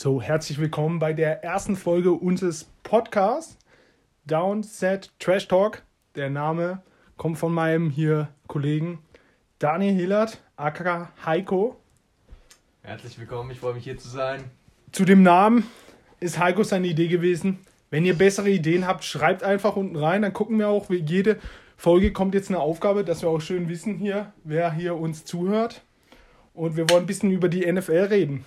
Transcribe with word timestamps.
So, 0.00 0.22
herzlich 0.22 0.60
willkommen 0.60 1.00
bei 1.00 1.12
der 1.12 1.42
ersten 1.42 1.74
Folge 1.74 2.12
unseres 2.12 2.70
Podcasts 2.84 3.58
Downset 4.26 5.10
Trash 5.18 5.48
Talk. 5.48 5.82
Der 6.14 6.30
Name 6.30 6.82
kommt 7.16 7.36
von 7.36 7.52
meinem 7.52 7.90
hier 7.90 8.28
Kollegen 8.46 9.00
Daniel 9.58 9.96
Hillert, 9.96 10.40
aka 10.54 11.10
Heiko. 11.26 11.80
Herzlich 12.82 13.18
willkommen, 13.18 13.50
ich 13.50 13.58
freue 13.58 13.74
mich 13.74 13.82
hier 13.82 13.98
zu 13.98 14.08
sein. 14.08 14.44
Zu 14.92 15.04
dem 15.04 15.24
Namen 15.24 15.64
ist 16.20 16.38
Heiko 16.38 16.62
seine 16.62 16.86
Idee 16.86 17.08
gewesen. 17.08 17.58
Wenn 17.90 18.04
ihr 18.04 18.16
bessere 18.16 18.50
Ideen 18.50 18.86
habt, 18.86 19.02
schreibt 19.02 19.42
einfach 19.42 19.74
unten 19.74 19.96
rein. 19.96 20.22
Dann 20.22 20.32
gucken 20.32 20.60
wir 20.60 20.68
auch, 20.68 20.90
wie 20.90 21.02
jede 21.04 21.40
Folge 21.76 22.12
kommt 22.12 22.36
jetzt 22.36 22.50
eine 22.50 22.60
Aufgabe, 22.60 23.02
dass 23.02 23.22
wir 23.22 23.30
auch 23.30 23.40
schön 23.40 23.68
wissen 23.68 23.96
hier, 23.96 24.32
wer 24.44 24.70
hier 24.70 24.94
uns 24.94 25.24
zuhört. 25.24 25.82
Und 26.54 26.76
wir 26.76 26.88
wollen 26.88 27.02
ein 27.02 27.08
bisschen 27.08 27.32
über 27.32 27.48
die 27.48 27.66
NFL 27.66 28.06
reden. 28.10 28.44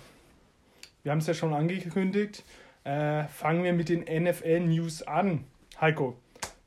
Wir 1.04 1.11
haben 1.11 1.20
es 1.20 1.27
ja 1.27 1.33
schon 1.33 1.54
angekündigt. 1.54 2.43
Äh, 2.84 3.25
fangen 3.25 3.63
wir 3.63 3.73
mit 3.73 3.89
den 3.89 4.02
NFL-News 4.02 5.03
an. 5.03 5.45
Heiko, 5.80 6.16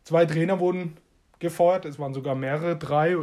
zwei 0.03 0.27
Trainer 0.27 0.59
wurden 0.61 0.97
gefeuert. 1.39 1.85
Es 1.85 1.99
waren 1.99 2.15
sogar 2.15 2.35
mehrere, 2.35 2.77
drei. 2.77 3.17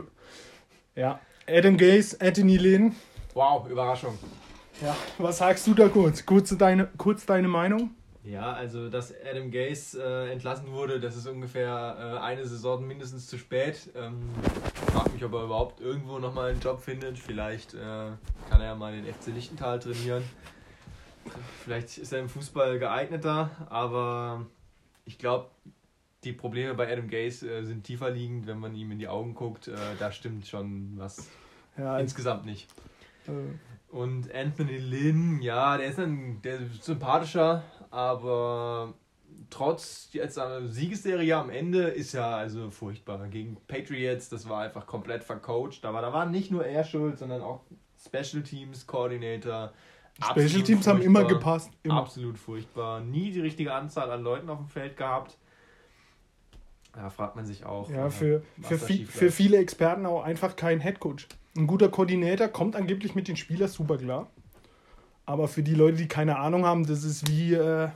Ja, 0.96 1.20
Adam 1.48 1.78
Gaze, 1.78 2.18
Anthony 2.20 2.58
Lynn. 2.58 2.96
Wow, 3.34 3.70
Überraschung. 3.70 4.18
Ja, 4.82 4.96
was 5.18 5.38
sagst 5.38 5.68
du 5.68 5.74
da 5.74 5.88
kurz? 5.88 6.26
Kurz 6.26 6.56
deine, 6.58 6.88
kurz 6.98 7.26
deine 7.26 7.48
Meinung? 7.48 7.92
Ja, 8.24 8.54
also 8.54 8.90
dass 8.90 9.14
Adam 9.28 9.50
Gase 9.50 10.02
äh, 10.02 10.32
entlassen 10.32 10.72
wurde, 10.72 11.00
das 11.00 11.16
ist 11.16 11.28
ungefähr 11.28 11.98
äh, 11.98 12.20
eine 12.20 12.46
Saison 12.46 12.86
mindestens 12.86 13.28
zu 13.28 13.38
spät. 13.38 13.90
Ähm, 13.96 14.30
frag 14.92 15.12
mich, 15.12 15.24
ob 15.26 15.34
er 15.34 15.44
überhaupt 15.44 15.82
irgendwo 15.82 16.20
nochmal 16.20 16.52
einen 16.52 16.60
Job 16.60 16.82
findet. 16.82 17.18
Vielleicht 17.18 17.74
äh, 17.74 17.78
kann 18.50 18.62
er 18.62 18.66
ja 18.66 18.76
mal 18.76 18.92
den 18.92 19.06
FC 19.06 19.28
Lichtenthal 19.28 19.80
trainieren. 19.80 20.24
Vielleicht 21.64 21.98
ist 21.98 22.12
er 22.12 22.20
im 22.20 22.30
Fußball 22.30 22.80
geeigneter, 22.80 23.52
aber 23.70 24.46
ich 25.06 25.18
glaube, 25.18 25.50
die 26.24 26.34
Probleme 26.34 26.74
bei 26.76 26.92
Adam 26.92 27.08
Gase 27.08 27.50
äh, 27.50 27.64
sind 27.64 27.84
tiefer 27.84 28.12
liegend, 28.12 28.48
wenn 28.48 28.60
man 28.60 28.76
ihm 28.76 28.92
in 28.92 29.00
die 29.00 29.08
Augen 29.08 29.34
guckt. 29.34 29.68
Äh, 29.68 29.76
da 30.00 30.12
stimmt 30.12 30.48
schon 30.48 30.94
was 30.98 31.30
ja, 31.78 31.98
insgesamt 32.00 32.46
nicht. 32.46 32.68
Äh. 33.28 33.32
Und 33.94 34.34
Anthony 34.34 34.78
Lynn, 34.78 35.42
ja, 35.42 35.78
der 35.78 35.88
ist 35.88 36.00
ein 36.00 36.42
der 36.42 36.60
ist 36.60 36.84
sympathischer, 36.84 37.64
aber 37.90 38.94
trotz 39.50 40.10
jetzt 40.14 40.40
einer 40.40 40.68
Siegesserie 40.68 41.36
am 41.36 41.50
Ende 41.50 41.84
ist 41.84 42.14
ja 42.14 42.38
also 42.38 42.72
furchtbar. 42.72 43.28
Gegen 43.28 43.58
Patriots, 43.68 44.30
das 44.30 44.48
war 44.48 44.62
einfach 44.62 44.86
komplett 44.88 45.24
vercoacht. 45.24 45.86
Aber 45.86 46.02
da 46.02 46.14
war 46.14 46.26
nicht 46.26 46.52
nur 46.52 46.66
er 46.66 46.84
schuld, 46.84 47.20
sondern 47.20 47.42
auch 47.42 47.62
Special 48.04 48.44
Teams 48.44 48.88
Coordinator. 48.88 49.74
Special 50.24 50.64
Teams 50.64 50.88
haben 50.88 51.02
immer 51.02 51.24
gepasst. 51.24 51.72
Immer. 51.84 51.98
Absolut 51.98 52.38
furchtbar. 52.38 53.02
Nie 53.02 53.32
die 53.32 53.40
richtige 53.40 53.74
Anzahl 53.74 54.12
an 54.12 54.22
Leuten 54.22 54.50
auf 54.50 54.60
dem 54.60 54.68
Feld 54.68 54.98
gehabt. 54.98 55.38
Da 56.94 57.10
fragt 57.10 57.36
man 57.36 57.46
sich 57.46 57.66
auch. 57.66 57.90
Ja, 57.90 58.10
für, 58.10 58.44
für, 58.62 58.78
viel, 58.78 59.08
für 59.08 59.32
viele 59.32 59.58
Experten 59.58 60.06
auch 60.06 60.24
einfach 60.24 60.56
kein 60.56 60.80
Headcoach. 60.80 61.28
Ein 61.56 61.68
guter 61.68 61.90
Koordinator 61.90 62.48
kommt 62.50 62.76
angeblich 62.76 63.16
mit 63.16 63.28
den 63.28 63.38
Spielern 63.38 63.70
super 63.70 63.98
klar. 63.98 64.30
Aber 65.26 65.48
für 65.48 65.64
die 65.64 65.76
Leute, 65.76 65.98
die 65.98 66.08
keine 66.08 66.38
Ahnung 66.38 66.66
haben, 66.66 66.86
das 66.86 67.04
ist 67.04 67.30
wie, 67.30 67.54
äh, 67.54 67.84
ja, 67.86 67.94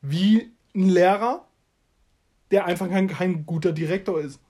wie 0.00 0.52
ein 0.74 0.88
Lehrer, 0.88 1.44
der 2.50 2.64
einfach 2.64 2.88
kein, 2.88 3.08
kein 3.08 3.44
guter 3.44 3.72
Direktor 3.72 4.20
ist. 4.20 4.40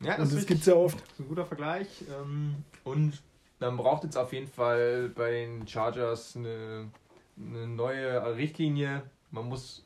Ja, 0.00 0.16
das, 0.16 0.34
das 0.34 0.46
gibt 0.46 0.60
es 0.60 0.66
ja 0.66 0.74
oft. 0.74 1.00
Das 1.00 1.12
ist 1.12 1.20
ein 1.20 1.28
guter 1.28 1.46
Vergleich. 1.46 2.04
Ähm, 2.10 2.56
und 2.84 3.22
dann 3.62 3.76
braucht 3.76 4.04
jetzt 4.04 4.16
auf 4.16 4.32
jeden 4.32 4.48
Fall 4.48 5.10
bei 5.14 5.30
den 5.30 5.66
Chargers 5.66 6.36
eine, 6.36 6.90
eine 7.36 7.66
neue 7.66 8.36
Richtlinie. 8.36 9.02
Man 9.30 9.48
muss 9.48 9.84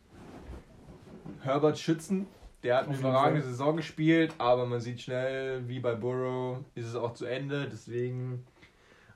Herbert 1.43 1.79
schützen. 1.79 2.27
Der 2.63 2.79
hat 2.79 2.89
eine 2.89 2.97
überragende 2.97 3.43
Saison 3.43 3.77
gespielt, 3.77 4.35
aber 4.39 4.67
man 4.67 4.81
sieht 4.81 5.01
schnell, 5.01 5.69
wie 5.69 5.79
bei 5.79 5.95
Burrow 5.95 6.59
ist 6.75 6.87
es 6.87 6.97
auch 6.97 7.15
zu 7.15 7.27
Ende. 7.27 7.69
Deswegen 7.71 8.45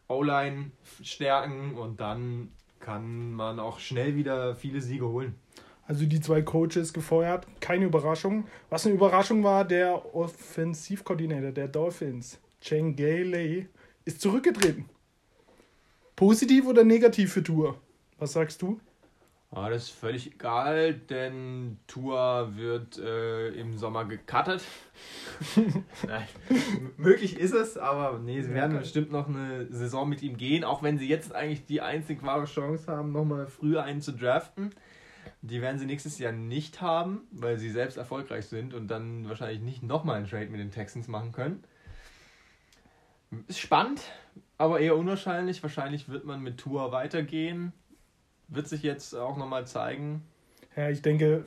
O-Line 0.09 0.71
stärken 1.03 1.77
und 1.77 2.01
dann 2.01 2.53
kann 2.79 3.33
man 3.33 3.59
auch 3.59 3.79
schnell 3.79 4.15
wieder 4.15 4.55
viele 4.55 4.81
Siege 4.81 5.07
holen. 5.09 5.35
Also 5.87 6.07
die 6.07 6.21
zwei 6.21 6.43
Coaches 6.43 6.93
gefeuert, 6.93 7.47
keine 7.61 7.87
Überraschung. 7.87 8.47
Was 8.69 8.87
eine 8.87 8.95
Überraschung 8.95 9.43
war, 9.43 9.65
der 9.65 10.15
Offensivkoordinator 10.15 11.51
der 11.51 11.67
Dolphins, 11.67 12.39
Cheng 12.61 12.95
Gailey, 12.95 13.69
ist 14.05 14.21
zurückgetreten. 14.21 14.89
Positiv 16.17 16.67
oder 16.67 16.85
negativ 16.85 17.33
für 17.33 17.43
Tour? 17.43 17.81
Was 18.19 18.33
sagst 18.33 18.61
du? 18.63 18.81
Ah, 19.53 19.69
das 19.69 19.85
ist 19.85 19.91
völlig 19.91 20.35
egal, 20.35 20.95
denn 20.95 21.79
Tour 21.89 22.53
wird 22.55 22.99
äh, 22.99 23.49
im 23.49 23.77
Sommer 23.77 24.05
gecuttet. 24.05 24.63
Nein, 26.07 26.29
möglich 26.97 27.37
ist 27.37 27.53
es, 27.53 27.77
aber 27.77 28.21
nee, 28.21 28.43
sie 28.43 28.55
werden 28.55 28.79
bestimmt 28.79 29.11
noch 29.11 29.27
eine 29.27 29.67
Saison 29.73 30.09
mit 30.09 30.23
ihm 30.23 30.37
gehen, 30.37 30.63
auch 30.63 30.85
wenn 30.85 30.99
sie 30.99 31.09
jetzt 31.09 31.35
eigentlich 31.35 31.67
die 31.67 31.81
einzig 31.81 32.23
wahre 32.23 32.45
Chance 32.45 32.87
haben, 32.87 33.11
nochmal 33.11 33.49
früher 33.49 33.83
einen 33.83 34.01
zu 34.01 34.13
draften. 34.13 34.71
Die 35.43 35.61
werden 35.61 35.81
sie 35.81 35.87
nächstes 35.87 36.21
Jahr 36.21 36.33
nicht 36.33 36.81
haben, 36.81 37.23
weil 37.33 37.59
sie 37.59 37.71
selbst 37.71 37.97
erfolgreich 37.97 38.47
sind 38.47 38.73
und 38.73 38.87
dann 38.87 39.29
wahrscheinlich 39.29 39.63
nicht 39.63 39.83
nochmal 39.83 40.19
einen 40.19 40.29
Trade 40.29 40.47
mit 40.47 40.61
den 40.61 40.71
Texans 40.71 41.09
machen 41.09 41.33
können. 41.33 41.65
Ist 43.47 43.61
spannend, 43.61 44.03
aber 44.59 44.81
eher 44.81 44.97
unwahrscheinlich. 44.97 45.63
Wahrscheinlich 45.63 46.09
wird 46.09 46.25
man 46.25 46.43
mit 46.43 46.59
Tour 46.59 46.93
weitergehen 46.93 47.73
wird 48.51 48.69
sich 48.69 48.83
jetzt 48.83 49.15
auch 49.15 49.37
nochmal 49.37 49.67
zeigen. 49.67 50.23
Ja, 50.77 50.91
ich 50.91 51.03
denke, 51.03 51.45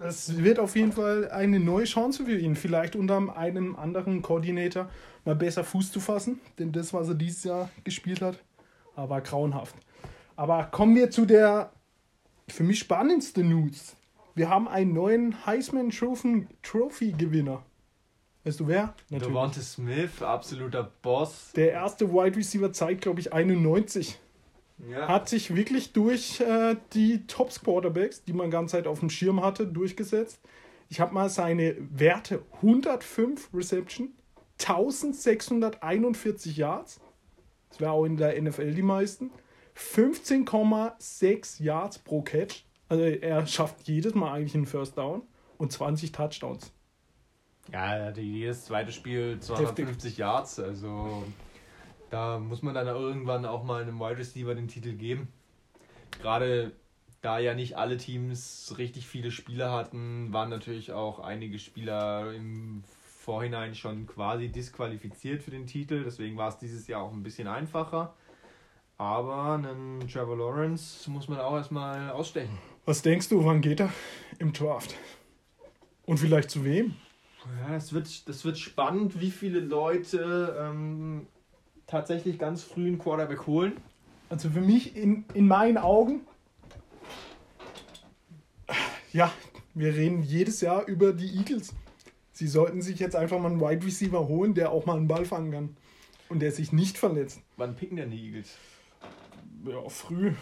es 0.00 0.42
wird 0.42 0.58
auf 0.58 0.76
jeden 0.76 0.92
Fall 0.92 1.30
eine 1.30 1.60
neue 1.60 1.84
Chance 1.84 2.24
für 2.24 2.38
ihn, 2.38 2.56
vielleicht 2.56 2.96
unter 2.96 3.36
einem 3.36 3.76
anderen 3.76 4.22
Koordinator 4.22 4.90
mal 5.24 5.34
besser 5.34 5.64
Fuß 5.64 5.92
zu 5.92 6.00
fassen, 6.00 6.40
denn 6.58 6.72
das, 6.72 6.92
was 6.92 7.08
er 7.08 7.14
dieses 7.14 7.44
Jahr 7.44 7.70
gespielt 7.84 8.20
hat, 8.20 8.38
war 8.94 9.20
grauenhaft. 9.20 9.76
Aber 10.36 10.64
kommen 10.64 10.94
wir 10.96 11.10
zu 11.10 11.24
der 11.24 11.72
für 12.48 12.62
mich 12.62 12.78
spannendsten 12.78 13.48
News. 13.48 13.96
Wir 14.34 14.48
haben 14.50 14.68
einen 14.68 14.92
neuen 14.92 15.46
Heisman 15.46 15.90
Trophy 15.90 17.12
Gewinner. 17.12 17.64
Weißt 18.46 18.60
du 18.60 18.68
wer? 18.68 18.94
Natürlich. 19.10 19.34
Devonta 19.34 19.60
Smith, 19.60 20.22
absoluter 20.22 20.92
Boss. 21.02 21.50
Der 21.56 21.72
erste 21.72 22.12
Wide 22.12 22.36
Receiver 22.36 22.72
zeigt, 22.72 23.00
glaube 23.00 23.18
ich, 23.18 23.32
91. 23.32 24.20
Ja. 24.88 25.08
Hat 25.08 25.28
sich 25.28 25.56
wirklich 25.56 25.92
durch 25.92 26.40
äh, 26.40 26.76
die 26.92 27.26
Tops 27.26 27.60
Quarterbacks, 27.60 28.22
die 28.22 28.32
man 28.32 28.52
ganze 28.52 28.76
Zeit 28.76 28.86
auf 28.86 29.00
dem 29.00 29.10
Schirm 29.10 29.42
hatte, 29.42 29.66
durchgesetzt. 29.66 30.38
Ich 30.88 31.00
habe 31.00 31.12
mal 31.12 31.28
seine 31.28 31.74
Werte 31.90 32.44
105 32.58 33.50
Reception, 33.52 34.10
1641 34.60 36.56
Yards. 36.56 37.00
Das 37.70 37.80
wäre 37.80 37.90
auch 37.90 38.04
in 38.04 38.16
der 38.16 38.40
NFL 38.40 38.74
die 38.74 38.82
meisten. 38.82 39.32
15,6 39.76 41.64
Yards 41.64 41.98
pro 41.98 42.22
Catch. 42.22 42.64
Also 42.88 43.02
er 43.02 43.44
schafft 43.48 43.88
jedes 43.88 44.14
Mal 44.14 44.34
eigentlich 44.34 44.54
einen 44.54 44.66
First 44.66 44.96
Down 44.96 45.22
und 45.58 45.72
20 45.72 46.12
Touchdowns. 46.12 46.72
Ja, 47.72 48.10
jedes 48.10 48.66
zweite 48.66 48.92
Spiel 48.92 49.38
250 49.40 49.88
Heftig. 49.88 50.18
Yards. 50.18 50.60
Also 50.60 51.24
da 52.10 52.38
muss 52.38 52.62
man 52.62 52.74
dann 52.74 52.86
irgendwann 52.86 53.44
auch 53.44 53.64
mal 53.64 53.82
einem 53.82 53.98
Wide 53.98 54.18
Receiver 54.18 54.54
den 54.54 54.68
Titel 54.68 54.92
geben. 54.92 55.28
Gerade 56.22 56.72
da 57.22 57.38
ja 57.38 57.54
nicht 57.54 57.76
alle 57.76 57.96
Teams 57.96 58.74
richtig 58.78 59.06
viele 59.06 59.30
Spieler 59.30 59.72
hatten, 59.72 60.32
waren 60.32 60.48
natürlich 60.48 60.92
auch 60.92 61.18
einige 61.18 61.58
Spieler 61.58 62.32
im 62.32 62.84
Vorhinein 63.26 63.74
schon 63.74 64.06
quasi 64.06 64.48
disqualifiziert 64.48 65.42
für 65.42 65.50
den 65.50 65.66
Titel. 65.66 66.04
Deswegen 66.04 66.36
war 66.36 66.48
es 66.48 66.58
dieses 66.58 66.86
Jahr 66.86 67.02
auch 67.02 67.12
ein 67.12 67.24
bisschen 67.24 67.48
einfacher. 67.48 68.14
Aber 68.98 69.54
einen 69.54 70.08
Trevor 70.08 70.38
Lawrence 70.38 71.10
muss 71.10 71.28
man 71.28 71.40
auch 71.40 71.56
erstmal 71.56 72.10
ausstechen. 72.10 72.56
Was 72.86 73.02
denkst 73.02 73.28
du, 73.28 73.44
wann 73.44 73.60
geht 73.60 73.80
er 73.80 73.92
im 74.38 74.52
Draft? 74.52 74.94
Und 76.06 76.18
vielleicht 76.18 76.50
zu 76.50 76.64
wem? 76.64 76.94
Ja, 77.60 77.74
das 77.74 77.92
wird, 77.92 78.28
das 78.28 78.44
wird 78.44 78.58
spannend, 78.58 79.20
wie 79.20 79.30
viele 79.30 79.60
Leute 79.60 80.56
ähm, 80.60 81.26
tatsächlich 81.86 82.38
ganz 82.38 82.62
früh 82.62 82.86
einen 82.86 82.98
Quarterback 82.98 83.46
holen. 83.46 83.74
Also 84.28 84.50
für 84.50 84.60
mich 84.60 84.96
in, 84.96 85.24
in 85.34 85.46
meinen 85.46 85.78
Augen, 85.78 86.22
ja, 89.12 89.32
wir 89.74 89.94
reden 89.94 90.22
jedes 90.22 90.60
Jahr 90.60 90.86
über 90.86 91.12
die 91.12 91.36
Eagles. 91.36 91.74
Sie 92.32 92.48
sollten 92.48 92.82
sich 92.82 92.98
jetzt 92.98 93.16
einfach 93.16 93.38
mal 93.38 93.50
einen 93.50 93.60
Wide 93.60 93.86
Receiver 93.86 94.28
holen, 94.28 94.54
der 94.54 94.70
auch 94.70 94.84
mal 94.84 94.96
einen 94.96 95.08
Ball 95.08 95.24
fangen 95.24 95.52
kann. 95.52 95.76
Und 96.28 96.40
der 96.40 96.50
sich 96.50 96.72
nicht 96.72 96.98
verletzt. 96.98 97.40
Wann 97.56 97.76
picken 97.76 97.96
denn 97.96 98.10
die 98.10 98.26
Eagles? 98.26 98.56
Ja, 99.64 99.88
früh. 99.88 100.32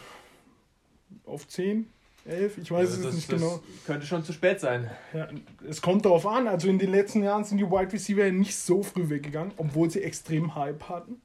Auf 1.26 1.46
10, 1.46 1.86
11, 2.24 2.58
ich 2.58 2.70
weiß 2.70 2.90
also 2.92 3.08
es 3.08 3.14
nicht 3.14 3.28
genau. 3.28 3.60
Könnte 3.86 4.06
schon 4.06 4.24
zu 4.24 4.32
spät 4.32 4.60
sein. 4.60 4.90
Ja, 5.12 5.28
es 5.68 5.82
kommt 5.82 6.04
darauf 6.04 6.26
an. 6.26 6.48
Also 6.48 6.68
in 6.68 6.78
den 6.78 6.90
letzten 6.90 7.22
Jahren 7.22 7.44
sind 7.44 7.58
die 7.58 7.70
Wide 7.70 7.92
Receiver 7.92 8.30
nicht 8.30 8.56
so 8.56 8.82
früh 8.82 9.08
weggegangen, 9.10 9.52
obwohl 9.56 9.90
sie 9.90 10.02
extrem 10.02 10.54
Hype 10.54 10.88
hatten. 10.88 11.20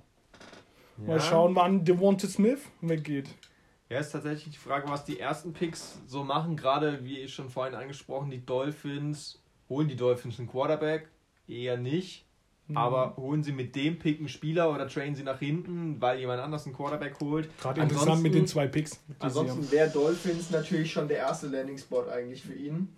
Mal 0.97 1.21
schauen, 1.21 1.55
wann 1.55 1.85
Devonta 1.85 2.27
Smith 2.27 2.59
weggeht. 2.81 3.29
Ja, 3.89 3.99
ist 3.99 4.11
tatsächlich 4.11 4.53
die 4.53 4.59
Frage, 4.59 4.89
was 4.89 5.05
die 5.05 5.19
ersten 5.19 5.53
Picks 5.53 5.99
so 6.05 6.23
machen. 6.23 6.55
Gerade, 6.55 7.05
wie 7.05 7.19
ich 7.19 7.33
schon 7.33 7.49
vorhin 7.49 7.73
angesprochen, 7.73 8.29
die 8.29 8.45
Dolphins. 8.45 9.41
Holen 9.69 9.87
die 9.87 9.95
Dolphins 9.95 10.39
einen 10.39 10.49
Quarterback? 10.49 11.07
Eher 11.47 11.77
nicht. 11.77 12.25
Mhm. 12.69 12.77
Aber 12.77 13.15
holen 13.17 13.43
sie 13.43 13.51
mit 13.51 13.75
dem 13.75 13.97
Pick 13.99 14.19
einen 14.19 14.29
Spieler 14.29 14.71
oder 14.71 14.87
trainen 14.87 15.15
sie 15.15 15.23
nach 15.23 15.39
hinten, 15.39 15.99
weil 15.99 16.19
jemand 16.19 16.39
anders 16.41 16.65
einen 16.65 16.75
Quarterback 16.75 17.19
holt? 17.19 17.49
Gerade 17.59 17.81
interessant 17.81 18.21
mit 18.23 18.33
den 18.35 18.47
zwei 18.47 18.67
Picks. 18.67 18.99
Ansonsten 19.19 19.69
wäre 19.71 19.89
Dolphins 19.89 20.51
natürlich 20.51 20.91
schon 20.91 21.07
der 21.07 21.17
erste 21.17 21.47
Landing-Spot 21.47 22.05
eigentlich 22.09 22.43
für 22.43 22.53
ihn. 22.53 22.89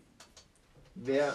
Wäre 0.96 1.34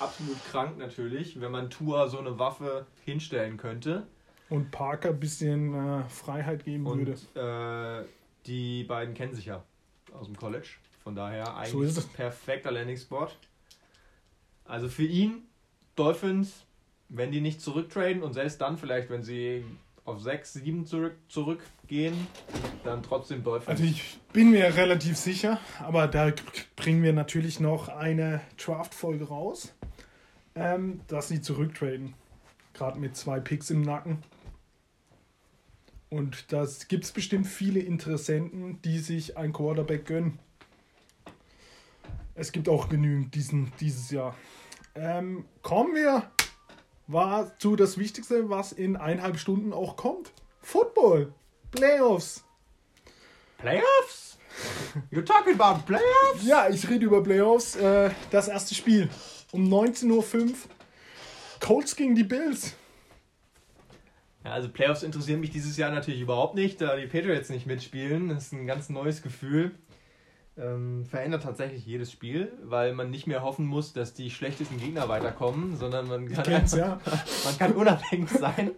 absolut 0.00 0.36
krank 0.50 0.76
natürlich, 0.78 1.40
wenn 1.40 1.50
man 1.50 1.70
Tua 1.70 2.08
so 2.08 2.18
eine 2.18 2.38
Waffe 2.38 2.86
hinstellen 3.04 3.56
könnte. 3.56 4.06
Und 4.50 4.70
Parker 4.70 5.10
ein 5.10 5.20
bisschen 5.20 5.74
äh, 5.74 6.04
Freiheit 6.08 6.64
geben 6.64 6.86
Und 6.86 7.06
würde. 7.34 8.02
äh, 8.04 8.06
die 8.46 8.84
beiden 8.84 9.14
kennen 9.14 9.34
sich 9.34 9.46
ja 9.46 9.62
aus 10.12 10.26
dem 10.26 10.36
College. 10.36 10.68
Von 11.02 11.14
daher 11.14 11.56
eigentlich 11.56 11.72
So 11.72 11.82
ist 11.82 11.96
es. 11.96 12.06
perfekter 12.06 12.70
Landing-Spot. 12.70 13.28
Also 14.64 14.88
für 14.88 15.04
ihn, 15.04 15.42
Dolphins, 15.96 16.64
wenn 17.08 17.32
die 17.32 17.40
nicht 17.40 17.60
zurücktraden 17.60 18.22
und 18.22 18.34
selbst 18.34 18.60
dann 18.60 18.76
vielleicht, 18.76 19.10
wenn 19.10 19.22
sie 19.22 19.64
auf 20.04 20.20
6, 20.20 20.54
7 20.54 20.86
zurück, 20.86 21.16
zurückgehen, 21.28 22.14
dann 22.84 23.02
trotzdem 23.02 23.42
Dolphins. 23.44 23.68
Also 23.68 23.84
ich 23.84 24.18
bin 24.32 24.50
mir 24.50 24.76
relativ 24.76 25.16
sicher, 25.16 25.60
aber 25.80 26.06
da 26.06 26.32
bringen 26.76 27.02
wir 27.02 27.12
natürlich 27.12 27.60
noch 27.60 27.88
eine 27.88 28.40
Draft-Folge 28.56 29.28
raus, 29.28 29.74
ähm, 30.54 31.00
dass 31.08 31.28
sie 31.28 31.40
zurücktraden. 31.40 32.14
Gerade 32.72 32.98
mit 32.98 33.16
zwei 33.16 33.40
Picks 33.40 33.70
im 33.70 33.82
Nacken. 33.82 34.22
Und 36.10 36.52
das 36.52 36.88
gibt 36.88 37.04
es 37.04 37.12
bestimmt 37.12 37.46
viele 37.46 37.80
Interessenten, 37.80 38.80
die 38.82 38.98
sich 38.98 39.36
ein 39.36 39.52
Quarterback 39.52 40.06
gönnen. 40.06 40.38
Es 42.34 42.52
gibt 42.52 42.68
auch 42.68 42.88
genügend 42.88 43.34
diesen, 43.34 43.72
dieses 43.80 44.10
Jahr. 44.10 44.34
Ähm, 44.94 45.44
kommen 45.60 45.94
wir 45.94 46.30
war 47.08 47.58
zu 47.58 47.74
das 47.74 47.98
Wichtigste, 47.98 48.48
was 48.48 48.72
in 48.72 48.96
eineinhalb 48.96 49.38
Stunden 49.38 49.72
auch 49.72 49.96
kommt. 49.96 50.30
Football. 50.62 51.32
Playoffs. 51.72 52.44
Playoffs? 53.56 54.38
You're 55.10 55.24
talking 55.24 55.58
about 55.58 55.84
Playoffs? 55.86 56.44
Ja, 56.44 56.68
ich 56.68 56.88
rede 56.88 57.06
über 57.06 57.22
Playoffs. 57.22 57.76
Äh, 57.76 58.10
das 58.30 58.48
erste 58.48 58.74
Spiel 58.74 59.08
um 59.52 59.64
19.05 59.72 60.48
Uhr. 60.48 60.54
Colts 61.60 61.96
gegen 61.96 62.14
die 62.14 62.24
Bills. 62.24 62.74
Ja, 64.44 64.52
also 64.52 64.68
Playoffs 64.68 65.02
interessieren 65.02 65.40
mich 65.40 65.50
dieses 65.50 65.76
Jahr 65.76 65.90
natürlich 65.90 66.20
überhaupt 66.20 66.54
nicht, 66.54 66.80
da 66.80 66.96
die 66.96 67.06
Patriots 67.06 67.48
nicht 67.48 67.66
mitspielen. 67.66 68.28
Das 68.28 68.44
ist 68.44 68.52
ein 68.52 68.66
ganz 68.66 68.88
neues 68.88 69.22
Gefühl. 69.22 69.72
Ähm, 70.60 71.06
verändert 71.06 71.44
tatsächlich 71.44 71.86
jedes 71.86 72.10
Spiel, 72.10 72.52
weil 72.64 72.92
man 72.92 73.10
nicht 73.10 73.28
mehr 73.28 73.42
hoffen 73.42 73.64
muss, 73.64 73.92
dass 73.92 74.14
die 74.14 74.28
schlechtesten 74.28 74.78
Gegner 74.80 75.08
weiterkommen, 75.08 75.76
sondern 75.76 76.08
man 76.08 76.28
kann, 76.28 76.46
einfach, 76.46 76.76
ja. 76.76 77.00
man 77.44 77.58
kann 77.58 77.72
unabhängig 77.72 78.28
sein. 78.28 78.72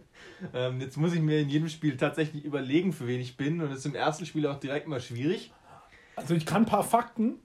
Ähm, 0.53 0.81
jetzt 0.81 0.99
muss 0.99 1.15
ich 1.15 1.21
mir 1.21 1.41
in 1.41 1.49
jedem 1.49 1.69
Spiel 1.69 1.97
tatsächlich 1.97 2.45
überlegen, 2.45 2.93
für 2.93 3.07
wen 3.07 3.21
ich 3.21 3.39
bin. 3.39 3.63
Und 3.63 3.71
es 3.71 3.79
ist 3.79 3.87
im 3.87 3.95
ersten 3.95 4.27
Spiel 4.27 4.47
auch 4.47 4.61
direkt 4.61 4.89
mal 4.89 5.01
schwierig. 5.01 5.53
Also 6.17 6.35
ich 6.35 6.45
kann 6.45 6.63
ein 6.63 6.67
paar 6.67 6.85
Fakten. 6.85 7.39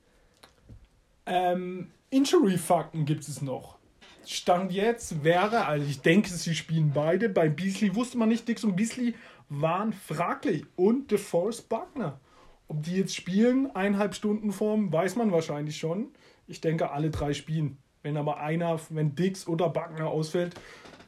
Ähm, 1.25 1.91
Injury-Fakten 2.09 3.05
gibt 3.05 3.27
es 3.27 3.41
noch. 3.41 3.77
Stand 4.25 4.71
jetzt 4.71 5.23
wäre, 5.23 5.65
also 5.65 5.85
ich 5.87 6.01
denke, 6.01 6.29
sie 6.29 6.55
spielen 6.55 6.91
beide. 6.93 7.29
Bei 7.29 7.47
Beasley 7.47 7.95
wusste 7.95 8.17
man 8.17 8.29
nicht, 8.29 8.47
Dix 8.47 8.63
und 8.63 8.75
Beasley 8.75 9.15
waren 9.49 9.93
fraglich. 9.93 10.65
Und 10.75 11.11
DeForest 11.11 11.69
Buckner. 11.69 12.19
Ob 12.67 12.83
die 12.83 12.95
jetzt 12.95 13.15
spielen, 13.15 13.69
eineinhalb 13.75 14.15
Stunden 14.15 14.51
Form, 14.51 14.91
weiß 14.91 15.15
man 15.15 15.31
wahrscheinlich 15.31 15.77
schon. 15.77 16.09
Ich 16.47 16.61
denke, 16.61 16.91
alle 16.91 17.11
drei 17.11 17.33
spielen. 17.33 17.77
Wenn 18.01 18.17
aber 18.17 18.39
einer, 18.39 18.79
wenn 18.89 19.15
Dix 19.15 19.47
oder 19.47 19.69
Buckner 19.69 20.07
ausfällt, 20.07 20.55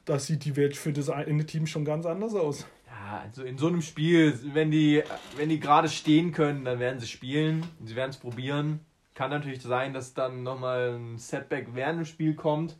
da 0.05 0.19
sieht 0.19 0.45
die 0.45 0.55
Welt 0.55 0.75
für 0.75 0.93
das 0.93 1.09
eine 1.09 1.45
Team 1.45 1.67
schon 1.67 1.85
ganz 1.85 2.05
anders 2.05 2.33
aus. 2.33 2.65
Ja, 2.87 3.21
also 3.23 3.43
in 3.43 3.57
so 3.57 3.67
einem 3.67 3.81
Spiel, 3.81 4.39
wenn 4.53 4.71
die, 4.71 5.03
wenn 5.35 5.49
die 5.49 5.59
gerade 5.59 5.89
stehen 5.89 6.31
können, 6.31 6.65
dann 6.65 6.79
werden 6.79 6.99
sie 6.99 7.07
spielen. 7.07 7.65
Sie 7.83 7.95
werden 7.95 8.11
es 8.11 8.17
probieren. 8.17 8.79
Kann 9.13 9.31
natürlich 9.31 9.61
sein, 9.61 9.93
dass 9.93 10.13
dann 10.13 10.43
nochmal 10.43 10.97
ein 10.97 11.17
Setback 11.17 11.69
während 11.73 11.99
dem 11.99 12.05
Spiel 12.05 12.35
kommt. 12.35 12.77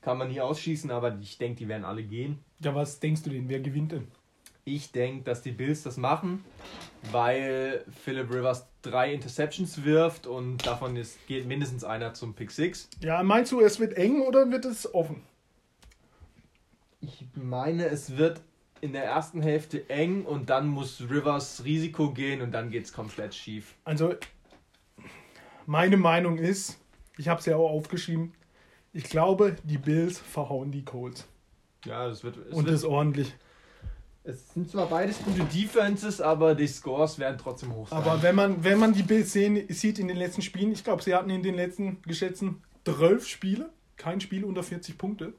Kann 0.00 0.16
man 0.16 0.28
nie 0.28 0.40
ausschießen, 0.40 0.90
aber 0.90 1.18
ich 1.20 1.38
denke, 1.38 1.58
die 1.58 1.68
werden 1.68 1.84
alle 1.84 2.02
gehen. 2.02 2.38
Ja, 2.60 2.74
was 2.74 3.00
denkst 3.00 3.22
du 3.22 3.30
denn? 3.30 3.48
Wer 3.48 3.60
gewinnt 3.60 3.92
denn? 3.92 4.08
Ich 4.74 4.92
denke, 4.92 5.24
dass 5.24 5.40
die 5.40 5.52
Bills 5.52 5.82
das 5.82 5.96
machen, 5.96 6.44
weil 7.10 7.84
Philip 8.04 8.30
Rivers 8.30 8.66
drei 8.82 9.14
Interceptions 9.14 9.82
wirft 9.84 10.26
und 10.26 10.66
davon 10.66 10.94
ist, 10.96 11.26
geht 11.26 11.46
mindestens 11.46 11.84
einer 11.84 12.12
zum 12.12 12.34
Pick 12.34 12.50
6. 12.50 12.90
Ja, 13.00 13.22
meinst 13.22 13.50
du, 13.50 13.60
es 13.60 13.80
wird 13.80 13.94
eng 13.94 14.20
oder 14.20 14.50
wird 14.50 14.66
es 14.66 14.92
offen? 14.92 15.22
Ich 17.00 17.24
meine, 17.34 17.86
es 17.86 18.18
wird 18.18 18.42
in 18.82 18.92
der 18.92 19.04
ersten 19.04 19.40
Hälfte 19.40 19.88
eng 19.88 20.26
und 20.26 20.50
dann 20.50 20.66
muss 20.66 21.00
Rivers 21.00 21.64
Risiko 21.64 22.10
gehen 22.10 22.42
und 22.42 22.52
dann 22.52 22.70
geht 22.70 22.84
es 22.84 22.92
komplett 22.92 23.34
schief. 23.34 23.74
Also, 23.84 24.16
meine 25.64 25.96
Meinung 25.96 26.36
ist, 26.36 26.78
ich 27.16 27.28
habe 27.28 27.40
es 27.40 27.46
ja 27.46 27.56
auch 27.56 27.70
aufgeschrieben, 27.70 28.34
ich 28.92 29.04
glaube, 29.04 29.56
die 29.64 29.78
Bills 29.78 30.18
verhauen 30.18 30.72
die 30.72 30.84
Colts. 30.84 31.26
Ja, 31.86 32.06
das 32.06 32.22
wird. 32.22 32.36
Es, 32.36 32.52
Und 32.52 32.66
wird, 32.66 32.74
das 32.74 32.84
ordentlich. 32.84 33.34
Es 34.24 34.52
sind 34.52 34.70
zwar 34.70 34.86
beides 34.88 35.22
gute 35.24 35.44
Defenses, 35.44 36.20
aber 36.20 36.54
die 36.54 36.66
Scores 36.66 37.18
werden 37.18 37.38
trotzdem 37.38 37.74
hoch 37.74 37.88
sein. 37.88 37.98
Aber 37.98 38.22
wenn 38.22 38.34
man, 38.34 38.62
wenn 38.62 38.78
man 38.78 38.92
die 38.92 39.02
Bills 39.02 39.32
sehen, 39.32 39.64
sieht 39.68 39.98
in 39.98 40.08
den 40.08 40.16
letzten 40.16 40.42
Spielen, 40.42 40.72
ich 40.72 40.84
glaube, 40.84 41.02
sie 41.02 41.14
hatten 41.14 41.30
in 41.30 41.42
den 41.42 41.54
letzten 41.54 42.02
geschätzten 42.02 42.62
12 42.84 43.26
Spiele, 43.26 43.70
kein 43.96 44.20
Spiel 44.20 44.44
unter 44.44 44.62
40 44.62 44.98
Punkte. 44.98 45.32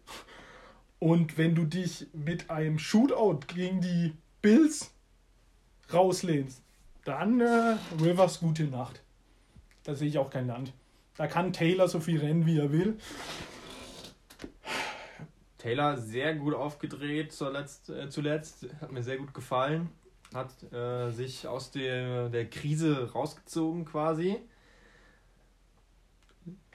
Und 0.99 1.37
wenn 1.37 1.55
du 1.55 1.65
dich 1.65 2.07
mit 2.13 2.49
einem 2.49 2.77
Shootout 2.77 3.39
gegen 3.47 3.81
die 3.81 4.13
Bills 4.41 4.91
rauslehnst, 5.93 6.61
dann 7.05 7.39
äh, 7.41 7.77
Rivers 8.01 8.39
gute 8.39 8.65
Nacht. 8.65 9.01
Da 9.83 9.95
sehe 9.95 10.09
ich 10.09 10.17
auch 10.17 10.29
kein 10.29 10.47
Land. 10.47 10.73
Da 11.15 11.27
kann 11.27 11.53
Taylor 11.53 11.87
so 11.87 11.99
viel 11.99 12.19
rennen, 12.19 12.45
wie 12.45 12.57
er 12.57 12.71
will. 12.71 12.97
Taylor 15.59 15.97
sehr 15.97 16.33
gut 16.35 16.55
aufgedreht 16.55 17.31
zuletzt, 17.31 17.89
äh, 17.89 18.09
zuletzt. 18.09 18.65
Hat 18.81 18.91
mir 18.91 19.03
sehr 19.03 19.17
gut 19.17 19.33
gefallen. 19.33 19.89
Hat 20.33 20.51
äh, 20.73 21.11
sich 21.11 21.47
aus 21.47 21.69
der, 21.71 22.29
der 22.29 22.49
Krise 22.49 23.11
rausgezogen 23.11 23.85
quasi. 23.85 24.37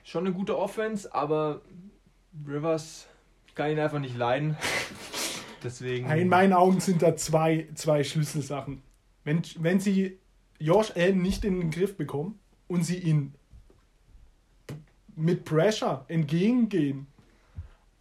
Schon 0.04 0.26
eine 0.26 0.34
gute 0.34 0.58
Offense, 0.58 1.12
aber 1.14 1.62
Rivers 2.46 3.08
kann 3.54 3.70
ihn 3.70 3.78
einfach 3.78 4.00
nicht 4.00 4.16
leiden. 4.16 4.56
Deswegen. 5.62 6.10
In 6.10 6.28
meinen 6.28 6.52
Augen 6.52 6.80
sind 6.80 7.00
da 7.00 7.16
zwei, 7.16 7.68
zwei 7.74 8.04
Schlüsselsachen. 8.04 8.82
Wenn, 9.24 9.42
wenn 9.60 9.80
sie 9.80 10.18
Josh 10.58 10.92
Allen 10.94 11.22
nicht 11.22 11.44
in 11.44 11.58
den 11.58 11.70
Griff 11.70 11.96
bekommen 11.96 12.38
und 12.68 12.84
sie 12.84 12.98
ihn 12.98 13.34
mit 15.16 15.46
Pressure 15.46 16.04
entgegengehen, 16.08 17.06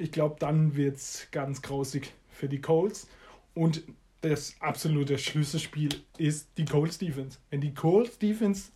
ich 0.03 0.11
glaube, 0.11 0.35
dann 0.39 0.75
wird 0.75 0.97
es 0.97 1.27
ganz 1.31 1.61
grausig 1.61 2.13
für 2.29 2.49
die 2.49 2.59
Colts. 2.61 3.07
Und 3.53 3.83
das 4.21 4.55
absolute 4.59 5.17
Schlüsselspiel 5.17 5.89
ist 6.17 6.49
die 6.57 6.65
Colts 6.65 6.97
Defense. 6.97 7.37
Wenn 7.49 7.61
die 7.61 7.73
Colts 7.73 8.17
Defense 8.19 8.71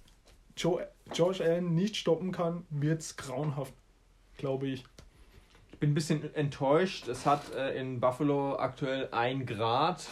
Joe, 0.56 0.88
Josh 1.14 1.42
Allen 1.42 1.76
nicht 1.76 1.96
stoppen 1.98 2.32
kann, 2.32 2.64
wird 2.70 3.02
es 3.02 3.16
grauenhaft, 3.18 3.74
glaube 4.38 4.68
ich. 4.68 4.84
Ich 5.72 5.80
bin 5.80 5.92
ein 5.92 5.94
bisschen 5.94 6.34
enttäuscht. 6.34 7.08
Es 7.08 7.26
hat 7.26 7.54
äh, 7.54 7.80
in 7.80 8.00
Buffalo 8.00 8.56
aktuell 8.58 9.10
1 9.12 9.46
Grad. 9.46 10.08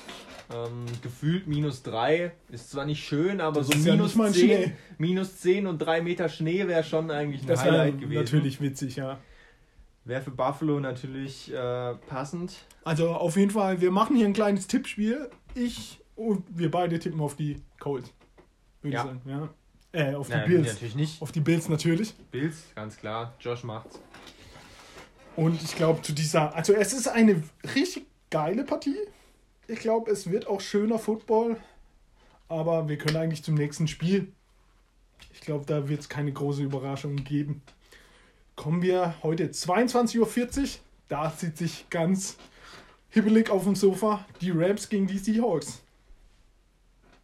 Ähm, 0.54 0.86
gefühlt 1.02 1.48
minus 1.48 1.82
3. 1.84 2.32
Ist 2.52 2.70
zwar 2.72 2.86
nicht 2.86 3.04
schön, 3.04 3.42
aber 3.42 3.62
Das 3.62 3.70
so 3.70 3.74
ja 3.74 3.94
minus, 3.96 4.16
ein 4.20 4.32
10, 4.34 4.34
Schnee. 4.34 4.74
minus 5.00 5.38
10 5.40 5.66
und 5.66 5.80
3 5.80 6.02
Meter 6.02 6.30
Schnee 6.30 6.68
wäre 6.68 6.84
schon 6.84 7.10
eigentlich 7.10 7.42
ein 7.42 7.48
Das 7.48 7.62
Highlight 7.64 8.00
gewesen. 8.00 8.22
natürlich 8.22 8.62
witzig, 8.62 8.98
ja. 8.98 9.18
Wäre 10.06 10.22
für 10.22 10.32
Buffalo 10.32 10.80
natürlich 10.80 11.52
äh, 11.52 11.96
passend. 12.08 12.66
Also 12.84 13.10
auf 13.12 13.36
jeden 13.38 13.52
Fall, 13.52 13.82
wir 13.82 13.92
machen 13.92 14.16
hier 14.16 14.28
ein 14.28 14.34
kleines 14.34 14.68
Tippspiel. 14.68 15.30
Ich 15.56 16.00
und 16.16 16.46
wir 16.50 16.70
beide 16.72 16.98
tippen 17.00 17.20
auf 17.20 17.36
die 17.36 17.62
Colts. 17.80 18.14
Würde 18.82 18.96
Ja. 18.96 19.02
ich 19.02 19.08
sagen, 19.08 19.22
ja. 19.26 19.50
Äh, 19.92 20.14
auf 20.16 20.28
die 20.28 20.34
Nein, 20.34 20.48
Bills. 20.50 20.68
natürlich 20.74 20.96
nicht. 20.96 21.22
Auf 21.22 21.32
die 21.32 21.40
Bills 21.40 21.70
natürlich. 21.70 22.14
Bills, 22.32 22.64
ganz 22.76 22.98
klar. 22.98 23.34
Josh 23.40 23.64
macht's. 23.64 24.00
Und 25.36 25.62
ich 25.64 25.76
glaube, 25.76 26.02
zu 26.02 26.14
dieser. 26.14 26.54
Also, 26.56 26.74
es 26.74 26.94
ist 26.94 27.08
eine 27.08 27.42
richtig 27.76 28.06
geile 28.30 28.64
Partie. 28.64 28.96
Ich 29.68 29.80
glaube, 29.80 30.12
es 30.12 30.30
wird 30.30 30.48
auch 30.48 30.62
schöner 30.62 31.00
Football. 31.00 31.58
Aber 32.48 32.88
wir 32.88 32.98
können 32.98 33.18
eigentlich 33.18 33.44
zum 33.44 33.56
nächsten 33.56 33.88
Spiel. 33.88 34.32
Ich 35.34 35.42
glaube, 35.42 35.66
da 35.66 35.90
wird 35.90 36.02
es 36.02 36.10
keine 36.10 36.32
große 36.32 36.62
Überraschung 36.62 37.16
geben. 37.18 37.62
Kommen 38.56 38.82
wir 38.82 39.16
heute 39.24 39.48
22.40 39.48 40.62
Uhr. 40.62 40.68
Da 41.08 41.30
sitze 41.30 41.66
ich 41.66 41.90
ganz 41.90 42.38
hibbelig 43.10 43.50
auf 43.50 43.64
dem 43.64 43.76
Sofa. 43.76 44.26
Die 44.42 44.52
Rams 44.52 44.90
gegen 44.90 45.08
die 45.08 45.18
Seahawks. 45.18 45.82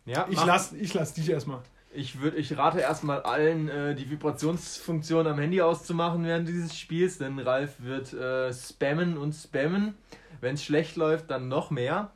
Ja, 0.06 0.28
Ich 0.30 0.36
mach- 0.38 0.46
lass, 0.46 0.74
ich 0.74 0.94
lass 0.94 1.14
dich 1.14 1.30
erstmal. 1.30 1.60
Ich, 1.94 2.22
würd, 2.22 2.36
ich 2.36 2.58
rate 2.58 2.80
erstmal 2.80 3.22
allen, 3.24 3.68
äh, 3.68 3.96
die 3.96 4.10
Vibrationsfunktion 4.10 5.28
am 5.28 5.38
Handy 5.40 5.62
auszumachen 5.62 6.24
während 6.24 6.48
dieses 6.48 6.78
Spiels, 6.78 7.18
denn 7.18 7.38
Ralf 7.38 7.76
wird 7.80 8.14
äh, 8.14 8.54
spammen 8.54 9.18
und 9.18 9.34
spammen. 9.34 9.96
Wenn 10.40 10.56
es 10.56 10.64
schlecht 10.64 10.96
läuft, 10.96 11.30
dann 11.30 11.50
noch 11.50 11.70
mehr. 11.70 12.12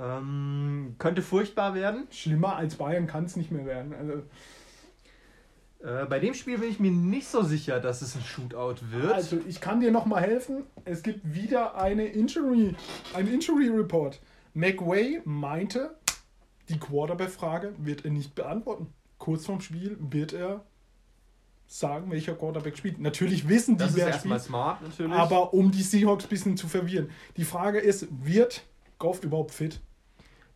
Ähm, 0.00 0.94
könnte 0.98 1.20
furchtbar 1.22 1.74
werden. 1.74 2.06
Schlimmer 2.10 2.56
als 2.56 2.76
Bayern 2.76 3.06
kann 3.06 3.24
es 3.24 3.36
nicht 3.36 3.50
mehr 3.50 3.66
werden. 3.66 3.94
Also, 3.94 4.22
Äh, 5.82 6.06
bei 6.06 6.18
dem 6.18 6.34
Spiel 6.34 6.58
bin 6.58 6.70
ich 6.70 6.80
mir 6.80 6.90
nicht 6.90 7.28
so 7.28 7.42
sicher, 7.42 7.80
dass 7.80 8.02
es 8.02 8.16
ein 8.16 8.22
Shootout 8.22 8.76
wird. 8.90 9.12
also 9.12 9.38
ich 9.46 9.60
kann 9.60 9.80
dir 9.80 9.90
noch 9.90 10.06
mal 10.06 10.20
helfen. 10.20 10.64
Es 10.84 11.02
gibt 11.02 11.34
wieder 11.34 11.76
eine 11.76 12.06
Injury, 12.06 12.74
ein 13.14 13.26
Injury 13.28 13.68
Report. 13.68 14.20
McWay 14.54 15.20
meinte, 15.24 15.96
die 16.68 16.78
Quarterback-Frage 16.78 17.74
wird 17.78 18.04
er 18.04 18.10
nicht 18.10 18.34
beantworten. 18.34 18.92
Kurz 19.18 19.46
vorm 19.46 19.60
Spiel 19.60 19.96
wird 20.00 20.32
er 20.32 20.64
sagen, 21.66 22.10
welcher 22.10 22.34
Quarterback 22.34 22.76
spielt. 22.78 22.98
Natürlich 23.00 23.48
wissen 23.48 23.76
die, 23.76 23.84
das 23.84 23.90
ist 23.90 23.96
wer 23.96 24.12
spielt, 24.12 24.40
smart 24.40 24.82
natürlich. 24.82 25.12
aber 25.12 25.52
um 25.52 25.70
die 25.70 25.82
Seahawks 25.82 26.24
ein 26.24 26.30
bisschen 26.30 26.56
zu 26.56 26.68
verwirren. 26.68 27.10
Die 27.36 27.44
Frage 27.44 27.80
ist, 27.80 28.06
wird 28.22 28.64
Goff 28.98 29.22
überhaupt 29.22 29.52
fit? 29.52 29.80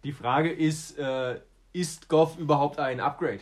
die 0.04 0.12
Frage 0.12 0.50
ist, 0.50 0.98
äh, 0.98 1.40
ist 1.72 2.08
Goff 2.08 2.38
überhaupt 2.38 2.78
ein 2.78 3.00
Upgrade? 3.00 3.40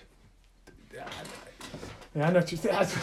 Ja, 2.19 2.33
natürlich. 2.33 2.73
Also, 2.73 2.97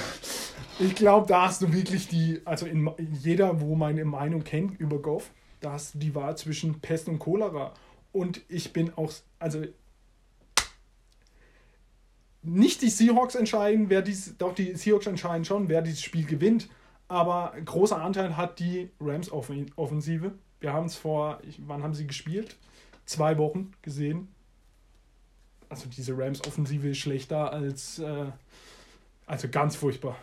ich 0.77 0.93
glaube, 0.93 1.25
da 1.25 1.47
hast 1.47 1.61
du 1.61 1.71
wirklich 1.71 2.09
die, 2.09 2.41
also 2.43 2.65
in, 2.65 2.91
jeder, 3.21 3.61
wo 3.61 3.75
meine 3.75 4.03
Meinung 4.03 4.43
kennt 4.43 4.77
über 4.77 5.01
Goff, 5.01 5.31
da 5.61 5.71
hast 5.71 5.95
du 5.95 5.99
die 5.99 6.13
Wahl 6.13 6.35
zwischen 6.37 6.81
Pest 6.81 7.07
und 7.07 7.19
Cholera. 7.19 7.73
Und 8.11 8.41
ich 8.49 8.73
bin 8.73 8.91
auch, 8.97 9.13
also 9.39 9.63
nicht 12.41 12.81
die 12.81 12.89
Seahawks 12.89 13.35
entscheiden, 13.35 13.89
wer 13.89 14.01
dies, 14.01 14.35
doch 14.37 14.53
die 14.53 14.75
Seahawks 14.75 15.07
entscheiden 15.07 15.45
schon, 15.45 15.69
wer 15.69 15.81
dieses 15.81 16.01
Spiel 16.01 16.25
gewinnt. 16.25 16.67
Aber 17.07 17.53
großer 17.63 18.01
Anteil 18.01 18.35
hat 18.35 18.59
die 18.59 18.89
Rams 18.99 19.31
Offen- 19.31 19.71
Offensive. 19.77 20.33
Wir 20.59 20.73
haben 20.73 20.87
es 20.87 20.95
vor, 20.95 21.39
wann 21.59 21.83
haben 21.83 21.93
sie 21.93 22.05
gespielt? 22.05 22.57
Zwei 23.05 23.37
Wochen 23.37 23.71
gesehen. 23.81 24.27
Also 25.69 25.87
diese 25.87 26.17
Rams 26.17 26.45
Offensive 26.45 26.89
ist 26.89 26.97
schlechter 26.97 27.53
als, 27.53 27.99
äh, 27.99 28.25
also 29.25 29.47
ganz 29.49 29.75
furchtbar. 29.75 30.17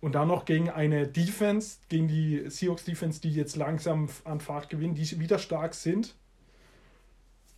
Und 0.00 0.14
dann 0.14 0.28
noch 0.28 0.44
gegen 0.44 0.68
eine 0.68 1.06
Defense, 1.06 1.78
gegen 1.88 2.08
die 2.08 2.50
Seahawks 2.50 2.84
Defense, 2.84 3.20
die 3.20 3.32
jetzt 3.32 3.56
langsam 3.56 4.08
an 4.24 4.40
Fahrt 4.40 4.68
gewinnen, 4.68 4.94
die 4.94 5.18
wieder 5.18 5.38
stark 5.38 5.74
sind, 5.74 6.14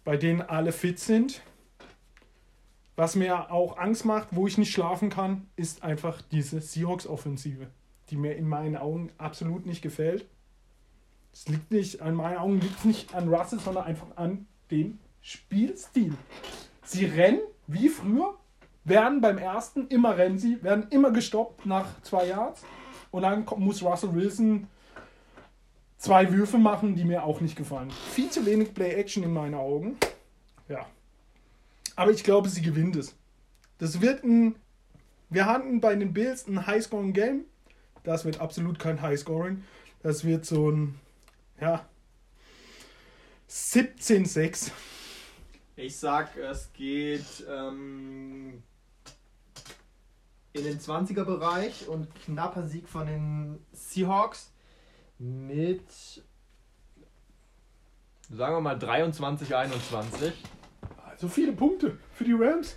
bei 0.04 0.16
denen 0.16 0.42
alle 0.42 0.70
fit 0.70 1.00
sind. 1.00 1.42
Was 2.94 3.16
mir 3.16 3.50
auch 3.50 3.76
Angst 3.78 4.04
macht, 4.04 4.28
wo 4.30 4.46
ich 4.46 4.58
nicht 4.58 4.72
schlafen 4.72 5.10
kann, 5.10 5.48
ist 5.56 5.82
einfach 5.82 6.22
diese 6.22 6.60
Seahawks-Offensive, 6.60 7.66
die 8.10 8.16
mir 8.16 8.36
in 8.36 8.48
meinen 8.48 8.76
Augen 8.76 9.10
absolut 9.18 9.66
nicht 9.66 9.82
gefällt. 9.82 10.26
Es 11.32 11.48
liegt 11.48 11.70
nicht, 11.70 12.00
an 12.00 12.14
meinen 12.14 12.38
Augen 12.38 12.60
liegt 12.60 12.78
es 12.78 12.84
nicht 12.84 13.14
an 13.14 13.28
Russell, 13.28 13.58
sondern 13.58 13.84
einfach 13.84 14.16
an 14.16 14.46
dem 14.70 14.98
Spielstil. 15.20 16.14
Sie 16.84 17.04
rennen 17.04 17.40
wie 17.66 17.88
früher, 17.88 18.38
werden 18.86 19.20
beim 19.20 19.36
ersten, 19.36 19.88
immer 19.88 20.16
rennen 20.16 20.38
sie, 20.38 20.62
werden 20.62 20.86
immer 20.90 21.10
gestoppt 21.10 21.66
nach 21.66 22.00
zwei 22.02 22.28
Yards 22.28 22.64
und 23.10 23.22
dann 23.22 23.44
muss 23.58 23.82
Russell 23.82 24.14
Wilson 24.14 24.68
zwei 25.98 26.32
Würfe 26.32 26.56
machen, 26.56 26.94
die 26.94 27.04
mir 27.04 27.24
auch 27.24 27.40
nicht 27.40 27.56
gefallen. 27.56 27.90
Viel 27.90 28.30
zu 28.30 28.46
wenig 28.46 28.74
Play-Action 28.74 29.24
in 29.24 29.32
meinen 29.32 29.54
Augen. 29.54 29.96
Ja. 30.68 30.86
Aber 31.96 32.12
ich 32.12 32.22
glaube, 32.22 32.48
sie 32.48 32.62
gewinnt 32.62 32.96
es. 32.96 33.16
Das 33.78 34.00
wird 34.00 34.22
ein. 34.22 34.56
Wir 35.30 35.46
hatten 35.46 35.80
bei 35.80 35.94
den 35.96 36.12
Bills 36.12 36.46
ein 36.46 36.66
High-Scoring-Game. 36.66 37.44
Das 38.04 38.24
wird 38.24 38.40
absolut 38.40 38.78
kein 38.78 39.02
High-Scoring. 39.02 39.64
Das 40.02 40.24
wird 40.24 40.46
so 40.46 40.70
ein. 40.70 41.00
Ja. 41.60 41.86
17-6. 43.50 44.70
Ich 45.76 45.96
sag, 45.96 46.36
es 46.36 46.72
geht 46.72 47.44
ähm, 47.48 48.62
in 50.56 50.64
den 50.64 50.78
20er-Bereich 50.78 51.88
und 51.88 52.08
knapper 52.24 52.66
Sieg 52.66 52.88
von 52.88 53.06
den 53.06 53.58
Seahawks 53.72 54.52
mit, 55.18 55.90
sagen 58.30 58.56
wir 58.56 58.60
mal, 58.60 58.78
23, 58.78 59.54
21. 59.54 60.32
Also 61.04 61.28
viele 61.28 61.52
Punkte 61.52 61.98
für 62.12 62.24
die 62.24 62.34
Rams. 62.34 62.76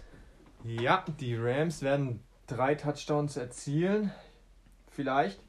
Ja, 0.63 1.05
die 1.19 1.35
Rams 1.35 1.81
werden 1.81 2.21
drei 2.47 2.75
Touchdowns 2.75 3.37
erzielen. 3.37 4.11
Vielleicht. 4.91 5.39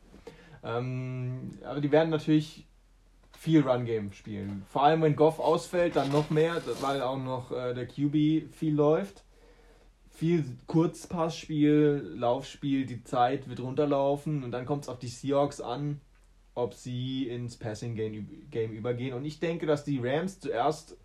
Ähm, 0.62 1.58
aber 1.64 1.80
die 1.80 1.90
werden 1.90 2.10
natürlich 2.10 2.66
viel 3.36 3.62
Run-Game 3.62 4.12
spielen. 4.12 4.64
Vor 4.68 4.84
allem, 4.84 5.02
wenn 5.02 5.16
Goff 5.16 5.40
ausfällt, 5.40 5.96
dann 5.96 6.12
noch 6.12 6.28
mehr, 6.30 6.60
weil 6.82 7.00
auch 7.00 7.16
noch 7.16 7.50
äh, 7.52 7.72
der 7.72 7.86
QB 7.86 8.52
viel 8.52 8.74
läuft. 8.74 9.24
Viel 10.20 10.44
Kurzpassspiel, 10.66 12.12
Laufspiel, 12.14 12.84
die 12.84 13.02
Zeit 13.04 13.48
wird 13.48 13.58
runterlaufen 13.60 14.44
und 14.44 14.50
dann 14.50 14.66
kommt 14.66 14.82
es 14.82 14.90
auf 14.90 14.98
die 14.98 15.08
Seahawks 15.08 15.62
an, 15.62 15.98
ob 16.54 16.74
sie 16.74 17.26
ins 17.26 17.56
Passing-Game 17.56 18.50
Game 18.50 18.72
übergehen. 18.72 19.14
Und 19.14 19.24
ich 19.24 19.40
denke, 19.40 19.64
dass 19.64 19.82
die 19.82 19.98
Rams 19.98 20.38
zuerst 20.38 20.98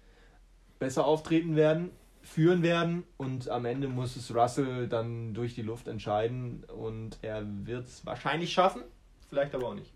besser 0.79 1.05
auftreten 1.05 1.55
werden, 1.55 1.91
führen 2.23 2.61
werden 2.61 3.05
und 3.15 3.47
am 3.47 3.63
Ende 3.63 3.87
muss 3.87 4.17
es 4.17 4.35
Russell 4.35 4.89
dann 4.89 5.33
durch 5.33 5.55
die 5.55 5.61
Luft 5.61 5.87
entscheiden 5.87 6.65
und 6.65 7.17
er 7.21 7.45
wird 7.63 7.87
es 7.87 8.05
wahrscheinlich 8.05 8.51
schaffen, 8.51 8.81
vielleicht 9.29 9.55
aber 9.55 9.69
auch 9.69 9.75
nicht. 9.75 9.93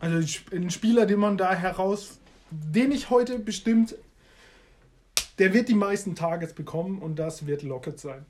Also 0.00 0.16
ein 0.50 0.70
Spieler, 0.70 1.04
den 1.04 1.20
man 1.20 1.36
da 1.36 1.52
heraus, 1.52 2.20
den 2.50 2.90
ich 2.90 3.10
heute 3.10 3.38
bestimmt, 3.38 3.96
der 5.40 5.52
wird 5.54 5.68
die 5.68 5.74
meisten 5.74 6.14
Targets 6.14 6.52
bekommen 6.52 6.98
und 7.00 7.18
das 7.18 7.46
wird 7.46 7.62
Lockett 7.62 7.98
sein. 7.98 8.24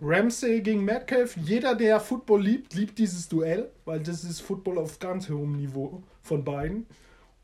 Ramsey 0.00 0.60
gegen 0.60 0.84
Metcalf, 0.84 1.36
jeder, 1.36 1.74
der 1.74 2.00
Football 2.00 2.42
liebt, 2.42 2.74
liebt 2.74 2.98
dieses 2.98 3.28
Duell, 3.28 3.70
weil 3.84 4.00
das 4.00 4.24
ist 4.24 4.40
Football 4.40 4.78
auf 4.78 4.98
ganz 4.98 5.30
hohem 5.30 5.56
Niveau 5.56 6.02
von 6.20 6.44
beiden. 6.44 6.86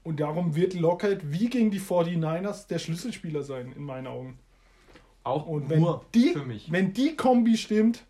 Und 0.03 0.21
darum 0.21 0.57
wird 0.57 0.75
Lockett 0.75 1.31
wie 1.31 1.49
gegen 1.49 1.71
die 1.71 1.81
49ers 1.81 2.67
der 2.67 2.79
Schlüsselspieler 2.79 3.43
sein, 3.43 3.73
in 3.77 3.85
meinen 3.85 4.07
Augen. 4.07 4.39
Auch 5.23 5.47
Und 5.47 5.71
wenn 5.71 5.81
nur 5.81 6.05
die, 6.15 6.33
für 6.33 6.45
mich. 6.45 6.73
wenn 6.73 6.93
die 6.93 7.15
Kombi 7.15 7.57
stimmt, 7.57 8.05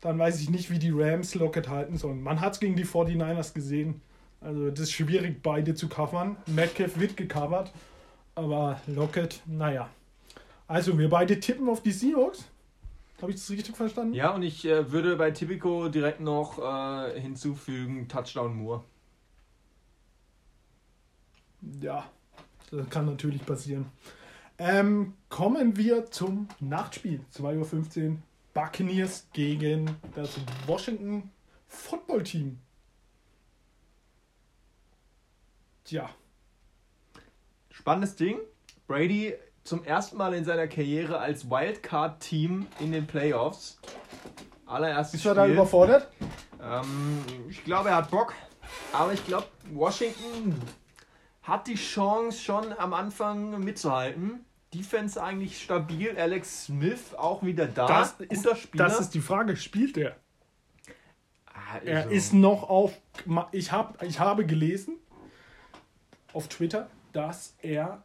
dann 0.00 0.18
weiß 0.18 0.40
ich 0.40 0.50
nicht, 0.50 0.70
wie 0.70 0.78
die 0.78 0.90
Rams 0.90 1.34
Lockett 1.34 1.68
halten 1.68 1.96
sollen. 1.96 2.22
Man 2.22 2.40
hat 2.40 2.54
es 2.54 2.60
gegen 2.60 2.76
die 2.76 2.84
49ers 2.84 3.52
gesehen. 3.54 4.00
Also 4.40 4.70
das 4.70 4.80
ist 4.80 4.92
schwierig, 4.92 5.42
beide 5.42 5.74
zu 5.74 5.88
covern. 5.88 6.36
Metcalf 6.46 6.98
wird 6.98 7.16
gecovert, 7.16 7.72
aber 8.34 8.80
Lockett, 8.86 9.42
naja. 9.46 9.88
Also 10.66 10.98
wir 10.98 11.08
beide 11.08 11.38
tippen 11.40 11.68
auf 11.68 11.82
die 11.82 11.92
Seahawks. 11.92 12.44
Habe 13.20 13.32
ich 13.32 13.38
das 13.38 13.50
richtig 13.50 13.76
verstanden? 13.76 14.14
Ja, 14.14 14.34
und 14.34 14.42
ich 14.42 14.64
äh, 14.64 14.90
würde 14.90 15.16
bei 15.16 15.30
Tipico 15.30 15.88
direkt 15.88 16.20
noch 16.20 16.58
äh, 16.58 17.20
hinzufügen 17.20 18.08
Touchdown 18.08 18.56
Moore. 18.56 18.84
Ja, 21.80 22.10
das 22.70 22.88
kann 22.90 23.06
natürlich 23.06 23.44
passieren. 23.46 23.86
Ähm, 24.58 25.14
kommen 25.28 25.76
wir 25.76 26.10
zum 26.10 26.48
Nachtspiel. 26.60 27.20
2.15 27.34 28.10
Uhr. 28.10 28.16
Buccaneers 28.52 29.26
gegen 29.32 29.96
das 30.14 30.38
Washington 30.66 31.30
Football 31.66 32.22
Team. 32.22 32.58
Tja, 35.84 36.08
Spannendes 37.74 38.14
Ding. 38.14 38.38
Brady 38.86 39.34
zum 39.64 39.82
ersten 39.84 40.16
Mal 40.16 40.32
in 40.34 40.44
seiner 40.44 40.68
Karriere 40.68 41.18
als 41.18 41.50
Wildcard-Team 41.50 42.66
in 42.78 42.92
den 42.92 43.06
Playoffs. 43.06 43.78
Allererstes 44.64 45.20
ist 45.20 45.26
er 45.26 45.34
da 45.34 45.46
überfordert? 45.46 46.08
Ähm, 46.62 47.24
ich 47.48 47.64
glaube, 47.64 47.88
er 47.88 47.96
hat 47.96 48.10
Bock. 48.10 48.32
Aber 48.92 49.12
ich 49.12 49.26
glaube, 49.26 49.46
Washington 49.72 50.54
hat 51.42 51.66
die 51.66 51.74
Chance 51.74 52.38
schon 52.40 52.72
am 52.78 52.94
Anfang 52.94 53.58
mitzuhalten. 53.62 54.44
Defense 54.72 55.20
eigentlich 55.22 55.60
stabil. 55.60 56.16
Alex 56.16 56.66
Smith 56.66 57.14
auch 57.16 57.42
wieder 57.42 57.66
da. 57.66 57.86
Das 57.86 58.14
ist, 58.20 58.44
Guter 58.44 58.56
Spieler. 58.56 58.84
das 58.84 59.00
ist 59.00 59.10
die 59.10 59.20
Frage. 59.20 59.56
Spielt 59.56 59.96
er? 59.96 60.16
Ah, 61.46 61.78
Er 61.84 61.98
also, 61.98 62.10
ist 62.10 62.32
noch 62.32 62.68
auf. 62.68 62.92
Ich, 63.50 63.72
hab, 63.72 64.00
ich 64.02 64.20
habe 64.20 64.46
gelesen 64.46 64.96
auf 66.32 66.48
Twitter, 66.48 66.88
dass 67.14 67.56
er 67.62 68.04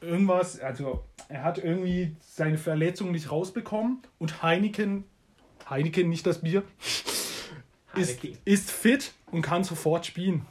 irgendwas, 0.00 0.60
also 0.60 1.04
er 1.28 1.42
hat 1.42 1.58
irgendwie 1.58 2.14
seine 2.20 2.58
Verletzung 2.58 3.10
nicht 3.10 3.32
rausbekommen 3.32 3.98
und 4.18 4.42
Heineken, 4.42 5.04
Heineken, 5.68 6.08
nicht 6.08 6.26
das 6.26 6.42
Bier, 6.42 6.62
ist, 7.96 8.22
ist 8.44 8.70
fit 8.70 9.12
und 9.32 9.42
kann 9.42 9.64
sofort 9.64 10.06
spielen. 10.06 10.46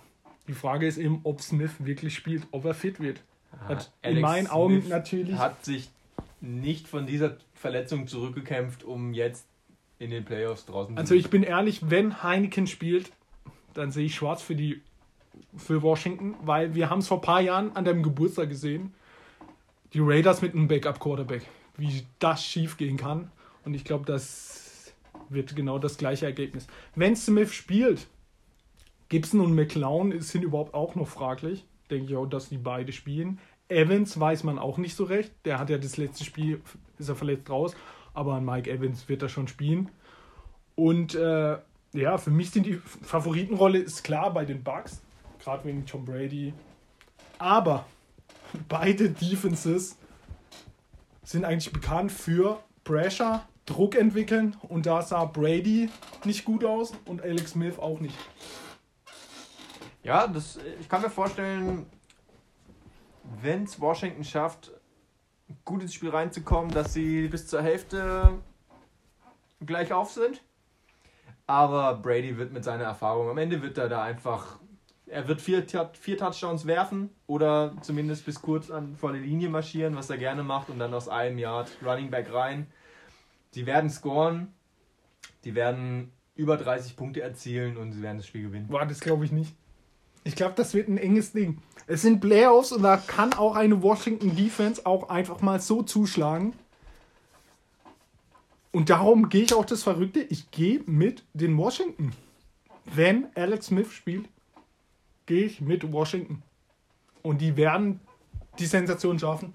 Die 0.48 0.54
Frage 0.54 0.86
ist 0.88 0.98
eben, 0.98 1.22
ob 1.24 1.42
Smith 1.42 1.72
wirklich 1.80 2.16
spielt, 2.16 2.46
ob 2.52 2.66
er 2.66 2.74
fit 2.74 3.00
wird. 3.00 3.22
Hat 3.68 3.92
in 4.02 4.20
meinen 4.20 4.48
Augen 4.48 4.82
Smith 4.82 4.90
natürlich. 4.90 5.38
Hat 5.38 5.64
sich 5.64 5.90
nicht 6.42 6.88
von 6.88 7.06
dieser 7.06 7.38
Verletzung 7.54 8.08
zurückgekämpft, 8.08 8.84
um 8.84 9.14
jetzt 9.14 9.48
in 9.98 10.12
den 10.12 10.26
Playoffs 10.26 10.66
draußen 10.66 10.98
Also 10.98 11.16
ich 11.16 11.30
bin 11.30 11.44
ehrlich, 11.44 11.90
wenn 11.90 12.22
Heineken 12.22 12.68
spielt, 12.68 13.12
dann 13.74 13.92
sehe 13.92 14.06
ich 14.06 14.16
schwarz 14.16 14.42
für 14.42 14.56
die 14.56 14.82
für 15.56 15.82
Washington, 15.82 16.36
weil 16.42 16.76
wir 16.76 16.90
haben 16.90 17.00
es 17.00 17.08
vor 17.08 17.18
ein 17.18 17.22
paar 17.22 17.42
Jahren 17.42 17.76
an 17.76 17.86
deinem 17.86 18.04
Geburtstag 18.04 18.50
gesehen. 18.50 18.94
Die 19.94 20.00
Raiders 20.02 20.42
mit 20.42 20.54
einem 20.54 20.68
Backup-Quarterback. 20.68 21.48
Wie 21.78 22.04
das 22.20 22.44
schief 22.44 22.78
gehen 22.78 22.98
kann. 22.98 23.32
Und 23.64 23.74
ich 23.74 23.84
glaube, 23.84 24.06
das 24.06 24.94
wird 25.30 25.56
genau 25.56 25.80
das 25.80 25.98
gleiche 25.98 26.26
Ergebnis. 26.26 26.68
Wenn 26.96 27.16
Smith 27.16 27.54
spielt, 27.54 28.08
Gibson 29.10 29.42
und 29.42 29.54
McClown 29.54 30.20
sind 30.22 30.44
überhaupt 30.44 30.74
auch 30.74 30.96
noch 30.96 31.08
fraglich. 31.08 31.66
Denke 31.90 32.12
ich 32.12 32.16
auch, 32.16 32.26
dass 32.26 32.50
die 32.50 32.58
beide 32.58 32.92
spielen. 32.92 33.40
Evans 33.68 34.20
weiß 34.20 34.44
man 34.44 34.60
auch 34.60 34.78
nicht 34.78 34.96
so 34.96 35.04
recht. 35.04 35.34
Der 35.46 35.60
hat 35.60 35.70
ja 35.70 35.78
das 35.78 35.98
letzte 35.98 36.24
Spiel, 36.24 36.62
ist 36.98 37.10
er 37.10 37.16
verletzt 37.16 37.50
raus. 37.50 37.76
Aber 38.14 38.40
Mike 38.42 38.70
Evans 38.70 39.08
wird 39.10 39.22
er 39.22 39.30
schon 39.30 39.48
spielen. 39.48 39.90
Und 40.76 41.16
äh, 41.16 41.58
ja, 41.94 42.18
für 42.18 42.32
mich 42.32 42.52
sind 42.52 42.66
die 42.66 42.74
Favoritenrolle 42.74 43.80
ist 43.80 44.04
klar 44.04 44.34
bei 44.34 44.46
den 44.46 44.64
Bucks. 44.64 45.02
Gerade 45.46 45.64
wegen 45.66 45.86
Tom 45.86 46.04
Brady. 46.04 46.56
Aber 47.38 47.86
beide 48.68 49.12
Defenses 49.12 49.96
sind 51.22 51.46
eigentlich 51.46 51.72
bekannt 51.72 52.12
für 52.12 52.64
Pressure, 52.84 53.44
Druck 53.68 53.94
entwickeln. 53.96 54.58
Und 54.68 54.88
da 54.88 55.04
sah 55.04 55.26
Brady 55.26 55.92
nicht 56.24 56.46
gut 56.46 56.66
aus 56.66 56.94
und 57.06 57.22
Alex 57.22 57.52
Smith 57.52 57.78
auch 57.78 58.00
nicht. 58.00 58.18
Ja, 60.02 60.26
das, 60.26 60.58
ich 60.80 60.90
kann 60.90 61.04
mir 61.04 61.12
vorstellen, 61.12 61.86
wenn 63.42 63.66
es 63.66 63.80
Washington 63.80 64.24
schafft, 64.24 64.72
gut 65.64 65.84
ins 65.84 65.94
Spiel 65.94 66.10
reinzukommen, 66.10 66.72
dass 66.72 66.94
sie 66.94 67.28
bis 67.28 67.46
zur 67.46 67.62
Hälfte 67.62 68.40
gleich 69.64 69.94
auf 69.94 70.12
sind. 70.12 70.42
Aber 71.46 71.94
Brady 71.98 72.36
wird 72.36 72.52
mit 72.52 72.64
seiner 72.64 72.86
Erfahrung, 72.86 73.30
am 73.30 73.38
Ende 73.38 73.62
wird 73.62 73.78
er 73.78 73.90
da 73.90 74.02
einfach, 74.02 74.60
er 75.08 75.28
wird 75.28 75.42
vier, 75.42 75.66
vier 76.00 76.18
Touchdowns 76.18 76.66
werfen 76.66 77.10
oder 77.28 77.76
zumindest 77.82 78.26
bis 78.26 78.42
kurz 78.42 78.72
an 78.72 78.96
vor 78.96 79.12
der 79.12 79.22
Linie 79.22 79.50
marschieren, 79.50 79.96
was 79.96 80.10
er 80.10 80.18
gerne 80.18 80.44
macht 80.44 80.70
und 80.70 80.80
dann 80.80 80.94
aus 80.94 81.08
einem 81.10 81.38
Yard 81.38 81.70
Running 81.84 82.10
Back 82.10 82.34
rein. 82.34 82.68
Die 83.54 83.66
werden 83.66 83.90
scoren, 83.90 84.54
die 85.44 85.56
werden 85.56 86.12
über 86.36 86.58
30 86.58 86.96
Punkte 86.96 87.22
erzielen 87.22 87.78
und 87.78 87.94
sie 87.94 88.02
werden 88.02 88.18
das 88.18 88.28
Spiel 88.28 88.44
gewinnen. 88.44 88.68
War 88.70 88.86
das 88.86 89.00
glaube 89.00 89.26
ich 89.26 89.32
nicht. 89.32 89.56
Ich 90.28 90.36
glaube, 90.36 90.56
das 90.56 90.74
wird 90.74 90.88
ein 90.88 90.98
enges 90.98 91.34
Ding. 91.34 91.62
Es 91.86 92.02
sind 92.02 92.20
Playoffs 92.20 92.72
und 92.72 92.82
da 92.82 92.98
kann 92.98 93.34
auch 93.34 93.56
eine 93.56 93.84
Washington 93.84 94.36
Defense 94.36 94.84
auch 94.84 95.10
einfach 95.10 95.42
mal 95.42 95.62
so 95.62 95.84
zuschlagen. 95.84 96.54
Und 98.72 98.90
darum 98.90 99.30
gehe 99.30 99.44
ich 99.44 99.54
auch 99.54 99.66
das 99.66 99.84
Verrückte. 99.84 100.22
Ich 100.22 100.50
gehe 100.50 100.82
mit 100.88 101.24
den 101.34 101.56
Washington. 101.58 102.12
Wenn 102.86 103.28
Alex 103.36 103.68
Smith 103.68 103.92
spielt, 103.94 104.28
gehe 105.26 105.46
ich 105.46 105.62
mit 105.62 105.92
Washington. 105.92 106.42
Und 107.22 107.42
die 107.42 107.56
werden 107.58 108.00
die 108.60 108.66
Sensation 108.66 109.18
schaffen 109.20 109.54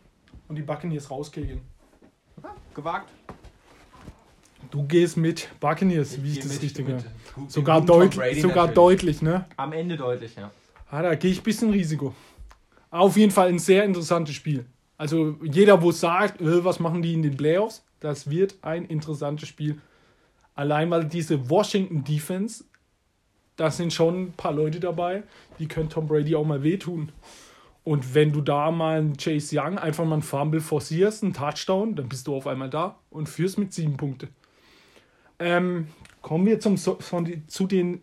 und 0.48 0.56
die 0.56 0.62
Buccaneers 0.62 1.10
rauskriegen. 1.10 1.60
Gewagt. 2.74 3.10
Du 4.70 4.84
gehst 4.84 5.16
mit 5.16 5.48
Buccaneers, 5.58 6.22
wie 6.22 6.32
ich 6.32 6.38
das 6.40 6.52
mit- 6.52 6.62
richtig 6.62 6.86
mit- 6.86 7.04
Sogar, 7.48 7.80
mit 7.80 7.88
Tom 7.88 8.00
deut 8.00 8.16
Brady 8.16 8.40
sogar 8.40 8.66
natürlich. 8.68 8.74
deutlich, 9.00 9.22
ne? 9.22 9.46
Am 9.56 9.72
Ende 9.72 9.96
deutlich, 9.96 10.34
ja. 10.36 10.50
Ah, 10.90 11.02
da 11.02 11.14
gehe 11.14 11.30
ich 11.30 11.40
ein 11.40 11.44
bisschen 11.44 11.70
Risiko. 11.70 12.14
Auf 12.90 13.16
jeden 13.16 13.30
Fall 13.32 13.48
ein 13.48 13.58
sehr 13.58 13.84
interessantes 13.84 14.34
Spiel. 14.34 14.66
Also 14.96 15.36
jeder, 15.42 15.80
wo 15.82 15.92
sagt, 15.92 16.40
äh, 16.40 16.64
was 16.64 16.78
machen 16.78 17.02
die 17.02 17.14
in 17.14 17.22
den 17.22 17.36
Playoffs, 17.36 17.82
das 18.00 18.28
wird 18.28 18.56
ein 18.62 18.84
interessantes 18.84 19.48
Spiel. 19.48 19.80
Allein 20.54 20.90
weil 20.90 21.04
diese 21.06 21.48
Washington 21.48 22.04
Defense, 22.04 22.64
da 23.60 23.70
sind 23.70 23.92
schon 23.92 24.22
ein 24.22 24.32
paar 24.32 24.52
Leute 24.52 24.80
dabei, 24.80 25.22
die 25.58 25.68
können 25.68 25.90
Tom 25.90 26.06
Brady 26.06 26.34
auch 26.34 26.46
mal 26.46 26.62
wehtun. 26.62 27.12
Und 27.84 28.14
wenn 28.14 28.32
du 28.32 28.40
da 28.40 28.70
mal 28.70 28.98
einen 28.98 29.18
Chase 29.18 29.54
Young 29.58 29.76
einfach 29.76 30.06
mal 30.06 30.14
einen 30.14 30.22
Fumble 30.22 30.62
forcierst, 30.62 31.22
einen 31.22 31.34
Touchdown, 31.34 31.94
dann 31.94 32.08
bist 32.08 32.26
du 32.26 32.34
auf 32.34 32.46
einmal 32.46 32.70
da 32.70 32.98
und 33.10 33.28
führst 33.28 33.58
mit 33.58 33.74
sieben 33.74 33.98
Punkte. 33.98 34.28
Ähm, 35.38 35.88
kommen 36.22 36.46
wir 36.46 36.58
zum 36.58 36.78
so 36.78 36.98
zu 37.48 37.66
den 37.66 38.00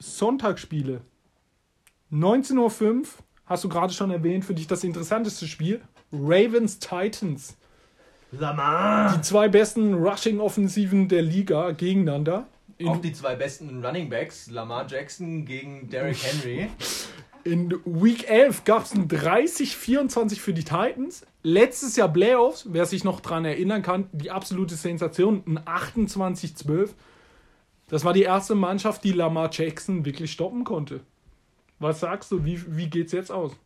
Sonntagsspiele. 0.00 1.00
19.05 2.10 2.56
Uhr, 2.58 3.02
hast 3.46 3.62
du 3.62 3.68
gerade 3.68 3.92
schon 3.92 4.10
erwähnt, 4.10 4.44
für 4.44 4.54
dich 4.54 4.66
das 4.66 4.82
interessanteste 4.82 5.46
Spiel. 5.46 5.80
Ravens 6.10 6.80
Titans. 6.80 7.56
Lamar! 8.32 9.14
Die 9.14 9.20
zwei 9.20 9.48
besten 9.48 9.94
Rushing-Offensiven 9.94 11.06
der 11.06 11.22
Liga 11.22 11.70
gegeneinander. 11.70 12.48
Auch 12.86 13.00
die 13.00 13.12
zwei 13.12 13.34
besten 13.34 13.84
Running 13.84 14.08
Backs, 14.08 14.50
Lamar 14.50 14.86
Jackson 14.88 15.44
gegen 15.44 15.88
Derrick 15.90 16.22
Henry. 16.22 16.68
in 17.44 17.70
Week 17.84 18.28
11 18.28 18.64
gab 18.64 18.84
es 18.84 18.94
ein 18.94 19.08
30-24 19.08 20.38
für 20.38 20.52
die 20.52 20.64
Titans. 20.64 21.26
Letztes 21.42 21.96
Jahr 21.96 22.12
Playoffs, 22.12 22.66
wer 22.70 22.86
sich 22.86 23.04
noch 23.04 23.20
dran 23.20 23.44
erinnern 23.44 23.82
kann, 23.82 24.08
die 24.12 24.30
absolute 24.30 24.74
Sensation, 24.74 25.42
ein 25.46 25.58
28-12. 25.58 26.90
Das 27.88 28.04
war 28.04 28.12
die 28.12 28.22
erste 28.22 28.54
Mannschaft, 28.54 29.02
die 29.02 29.12
Lamar 29.12 29.48
Jackson 29.50 30.04
wirklich 30.04 30.30
stoppen 30.32 30.64
konnte. 30.64 31.00
Was 31.78 32.00
sagst 32.00 32.30
du, 32.32 32.44
wie, 32.44 32.76
wie 32.76 32.90
geht's 32.90 33.12
jetzt 33.12 33.32
aus? 33.32 33.56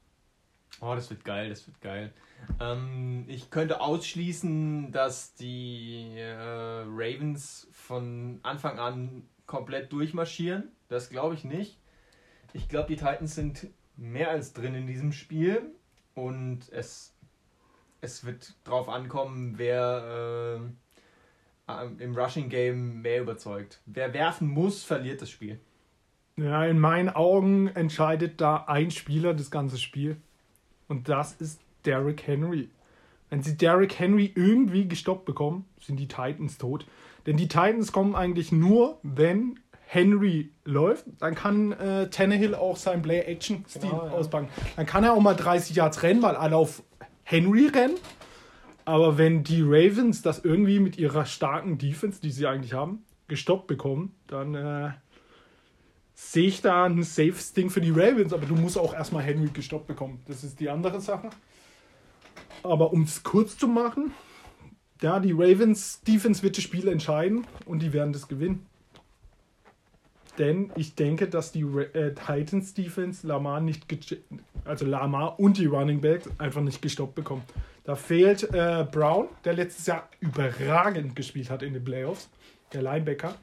Oh, 0.81 0.94
das 0.94 1.11
wird 1.11 1.25
geil, 1.25 1.48
das 1.48 1.66
wird 1.66 1.81
geil. 1.81 2.12
Ähm, 2.61 3.24
ich 3.28 3.50
könnte 3.50 3.81
ausschließen, 3.81 4.92
dass 4.92 5.35
die 5.35 6.14
äh, 6.16 6.85
Ravens 6.87 7.68
von 7.72 8.40
Anfang 8.42 8.78
an 8.78 9.22
komplett 9.46 9.92
durchmarschieren. 9.92 10.64
Das 10.88 11.11
glaube 11.11 11.35
ich 11.35 11.44
nicht. 11.44 11.78
Ich 12.52 12.68
glaube, 12.68 12.88
die 12.88 12.96
Titans 12.96 13.35
sind 13.35 13.68
mehr 13.96 14.31
als 14.31 14.52
drin 14.52 14.74
in 14.74 14.87
diesem 14.87 15.12
Spiel 15.12 15.74
und 16.14 16.70
es, 16.70 17.14
es 18.00 18.24
wird 18.24 18.55
drauf 18.64 18.88
ankommen, 18.88 19.55
wer 19.57 20.61
äh, 21.68 22.02
im 22.02 22.14
Rushing 22.14 22.48
Game 22.48 23.02
mehr 23.02 23.22
überzeugt. 23.22 23.81
Wer 23.87 24.12
werfen 24.12 24.48
muss, 24.48 24.83
verliert 24.85 25.22
das 25.22 25.31
Spiel. 25.31 25.61
Ja, 26.37 26.64
in 26.64 26.78
meinen 26.78 27.11
Augen 27.11 27.68
entscheidet 27.68 28.40
da 28.40 28.64
ein 28.66 28.90
Spieler 28.90 29.35
das 29.35 29.50
ganze 29.50 29.78
Spiel. 29.78 30.16
Und 30.88 31.09
das 31.09 31.35
ist 31.35 31.61
Derrick 31.84 32.26
Henry. 32.26 32.70
Wenn 33.30 33.42
sie 33.42 33.56
Derrick 33.56 33.98
Henry 33.98 34.32
irgendwie 34.34 34.86
gestoppt 34.86 35.24
bekommen, 35.24 35.64
sind 35.80 35.98
die 35.98 36.08
Titans 36.08 36.58
tot. 36.58 36.86
Denn 37.26 37.36
die 37.36 37.48
Titans 37.48 37.92
kommen 37.92 38.14
eigentlich 38.14 38.52
nur, 38.52 38.98
wenn 39.02 39.58
Henry 39.86 40.50
läuft. 40.64 41.06
Dann 41.18 41.34
kann 41.34 41.72
äh, 41.72 42.08
Tannehill 42.10 42.54
auch 42.54 42.76
seinen 42.76 43.02
Play-Action-Stil 43.02 43.90
Genau, 43.90 44.06
ja. 44.06 44.12
auspacken. 44.12 44.48
Dann 44.76 44.86
kann 44.86 45.04
er 45.04 45.12
auch 45.14 45.20
mal 45.20 45.34
30 45.34 45.76
Yards 45.76 46.02
rennen, 46.02 46.22
weil 46.22 46.34
alle 46.36 46.56
auf 46.56 46.82
Henry 47.24 47.66
rennen. 47.68 47.94
Aber 48.84 49.16
wenn 49.16 49.44
die 49.44 49.62
Ravens 49.62 50.22
das 50.22 50.44
irgendwie 50.44 50.80
mit 50.80 50.98
ihrer 50.98 51.24
starken 51.24 51.78
Defense, 51.78 52.20
die 52.20 52.30
sie 52.30 52.46
eigentlich 52.46 52.72
haben, 52.72 53.04
gestoppt 53.28 53.66
bekommen, 53.66 54.14
dann 54.26 54.54
äh, 54.54 54.90
sehe 56.14 56.48
ich 56.48 56.60
da 56.62 56.84
ein 56.84 57.02
safes 57.02 57.52
Ding 57.52 57.70
für 57.70 57.80
die 57.80 57.90
Ravens, 57.90 58.32
aber 58.32 58.46
du 58.46 58.54
musst 58.56 58.76
auch 58.76 58.92
erstmal 58.94 59.22
Henry 59.22 59.48
gestoppt 59.52 59.86
bekommen. 59.86 60.20
Das 60.26 60.42
ist 60.42 60.58
die 60.60 60.68
andere 60.68 61.00
Sache. 61.00 61.30
Aber 62.62 62.92
um 62.92 63.03
es 63.03 63.22
kurz 63.22 63.57
zu 63.57 63.68
machen, 63.68 64.12
ja, 65.01 65.18
die 65.18 65.33
Ravens 65.33 66.01
Defense 66.03 66.42
wird 66.42 66.57
das 66.57 66.64
Spiel 66.64 66.88
entscheiden 66.88 67.46
und 67.66 67.83
die 67.83 67.92
werden 67.92 68.12
das 68.12 68.29
gewinnen. 68.29 68.66
Denn 70.38 70.70
ich 70.77 70.94
denke, 70.94 71.29
dass 71.29 71.53
die 71.53 71.62
äh, 71.62 72.14
Titans 72.14 72.72
Defense 72.72 73.27
Lamar 73.27 73.61
nicht, 73.61 73.85
also 74.64 74.87
Lamar 74.87 75.38
und 75.38 75.59
die 75.59 75.66
Running 75.66 76.01
Backs 76.01 76.29
einfach 76.38 76.62
nicht 76.62 76.81
gestoppt 76.81 77.14
bekommen. 77.14 77.42
Da 77.85 77.96
fehlt 77.96 78.44
äh, 78.55 78.87
Brown, 78.90 79.29
der 79.44 79.55
letztes 79.55 79.87
Jahr 79.87 80.09
überragend 80.20 81.16
gespielt 81.16 81.51
hat 81.51 81.62
in 81.62 81.75
den 81.75 81.85
Playoffs, 81.85 82.31
der 82.72 82.83
Linebacker. 82.83 83.35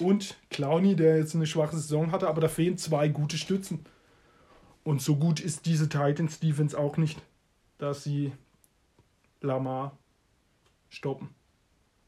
Und 0.00 0.36
Clowney, 0.50 0.96
der 0.96 1.18
jetzt 1.18 1.34
eine 1.36 1.46
schwache 1.46 1.76
Saison 1.76 2.10
hatte, 2.10 2.26
aber 2.26 2.40
da 2.40 2.48
fehlen 2.48 2.78
zwei 2.78 3.08
gute 3.08 3.36
Stützen. 3.36 3.84
Und 4.82 5.00
so 5.00 5.16
gut 5.16 5.38
ist 5.38 5.66
diese 5.66 5.88
Titans 5.88 6.40
Defense 6.40 6.76
auch 6.76 6.96
nicht, 6.96 7.20
dass 7.78 8.02
sie 8.02 8.32
Lamar 9.42 9.98
stoppen. 10.88 11.34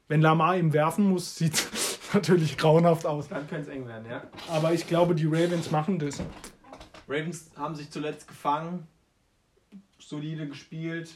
Wenn 0.09 0.21
Lamar 0.21 0.57
ihm 0.57 0.73
werfen 0.73 1.09
muss, 1.09 1.37
sieht 1.37 1.55
es 1.55 1.99
natürlich 2.15 2.57
grauenhaft 2.57 3.07
aus. 3.07 3.29
Dann 3.29 3.49
könnte 3.49 3.69
es 3.71 3.77
eng 3.77 3.87
werden, 3.87 4.09
ja. 4.09 4.23
Aber 4.49 4.73
ich 4.73 4.87
glaube, 4.87 5.15
die 5.15 5.27
Ravens 5.27 5.71
machen 5.71 5.99
das. 5.99 6.23
Ravens 7.09 7.51
haben 7.57 7.75
sich 7.75 7.91
zuletzt 7.91 8.29
gefangen, 8.29 8.87
solide 9.99 10.47
gespielt. 10.47 11.11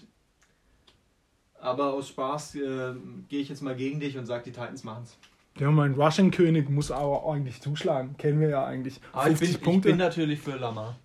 Aber 1.61 1.93
aus 1.93 2.09
Spaß 2.09 2.55
äh, 2.55 2.95
gehe 3.29 3.41
ich 3.41 3.49
jetzt 3.49 3.63
mal 3.63 3.75
gegen 3.75 4.01
dich 4.01 4.17
und 4.17 4.27
sage, 4.27 4.45
die 4.45 4.53
Titans 4.53 4.85
machen 4.85 5.05
es. 5.05 5.19
Ja, 5.59 5.71
mein 5.73 5.95
Rushing-König 5.95 6.69
muss 6.69 6.93
aber 6.93 7.29
eigentlich 7.33 7.61
zuschlagen. 7.61 8.17
Kennen 8.17 8.41
wir 8.41 8.49
ja 8.49 8.65
eigentlich. 8.65 9.01
Aber 9.13 9.29
ich 9.29 9.39
50 9.39 9.61
bin, 9.61 9.75
ich 9.75 9.81
bin 9.83 9.97
natürlich 9.97 10.41
für 10.41 10.57
Lamar. 10.57 10.97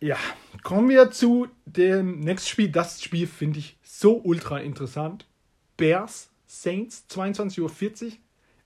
Ja, 0.00 0.16
kommen 0.62 0.88
wir 0.88 1.10
zu 1.10 1.48
dem 1.66 2.20
nächsten 2.20 2.48
Spiel. 2.48 2.68
Das 2.68 3.02
Spiel 3.02 3.26
finde 3.26 3.58
ich 3.58 3.76
so 3.82 4.20
ultra 4.22 4.58
interessant. 4.58 5.26
Bears 5.76 6.30
Saints, 6.46 7.04
22.40 7.10 7.60
Uhr. 8.04 8.12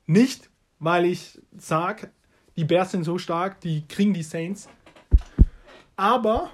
Nicht, 0.05 0.51
weil 0.79 1.07
ich 1.07 1.41
sage, 1.57 2.11
die 2.57 2.65
Bears 2.65 2.91
sind 2.91 3.05
so 3.05 3.17
stark, 3.17 3.61
die 3.63 3.87
kriegen 3.89 4.13
die 4.13 4.23
Saints. 4.23 4.69
Aber 5.97 6.51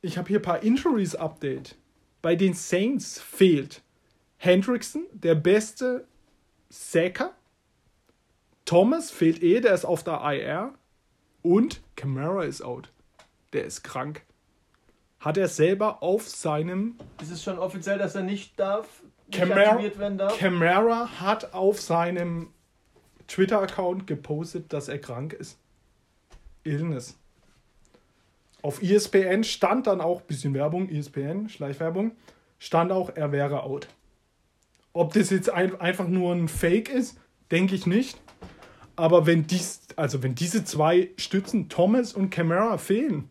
ich 0.00 0.16
habe 0.16 0.28
hier 0.28 0.38
ein 0.38 0.42
paar 0.42 0.62
Injuries 0.62 1.14
Update. 1.14 1.76
Bei 2.22 2.36
den 2.36 2.54
Saints 2.54 3.20
fehlt 3.20 3.82
Hendrickson, 4.38 5.04
der 5.12 5.34
beste 5.34 6.06
Sacker. 6.70 7.34
Thomas 8.64 9.10
fehlt 9.10 9.42
eh, 9.42 9.60
der 9.60 9.74
ist 9.74 9.84
auf 9.84 10.04
der 10.04 10.20
IR. 10.22 10.72
Und 11.42 11.82
Camara 11.96 12.44
ist 12.44 12.62
out. 12.62 12.90
Der 13.52 13.64
ist 13.64 13.82
krank. 13.82 14.22
Hat 15.18 15.36
er 15.36 15.48
selber 15.48 16.02
auf 16.02 16.28
seinem. 16.28 16.96
Ist 17.20 17.30
es 17.30 17.42
schon 17.42 17.58
offiziell, 17.58 17.98
dass 17.98 18.14
er 18.14 18.22
nicht 18.22 18.58
darf? 18.58 19.02
Camara, 19.30 21.20
hat 21.20 21.54
auf 21.54 21.80
seinem 21.80 22.48
Twitter-Account 23.28 24.06
gepostet, 24.06 24.72
dass 24.72 24.88
er 24.88 24.98
krank 24.98 25.32
ist. 25.34 25.58
Illness. 26.64 27.16
Auf 28.62 28.82
ESPN 28.82 29.44
stand 29.44 29.86
dann 29.86 30.00
auch, 30.00 30.22
bisschen 30.22 30.52
Werbung, 30.52 30.88
ESPN, 30.88 31.48
Schleichwerbung, 31.48 32.12
stand 32.58 32.92
auch, 32.92 33.10
er 33.14 33.32
wäre 33.32 33.62
out. 33.62 33.88
Ob 34.92 35.12
das 35.12 35.30
jetzt 35.30 35.48
ein, 35.48 35.80
einfach 35.80 36.08
nur 36.08 36.34
ein 36.34 36.48
Fake 36.48 36.88
ist, 36.88 37.18
denke 37.50 37.74
ich 37.74 37.86
nicht. 37.86 38.20
Aber 38.96 39.26
wenn 39.26 39.46
dies, 39.46 39.82
also 39.96 40.22
wenn 40.22 40.34
diese 40.34 40.64
zwei 40.64 41.10
Stützen, 41.16 41.68
Thomas 41.68 42.12
und 42.12 42.30
Camara, 42.30 42.76
fehlen, 42.76 43.30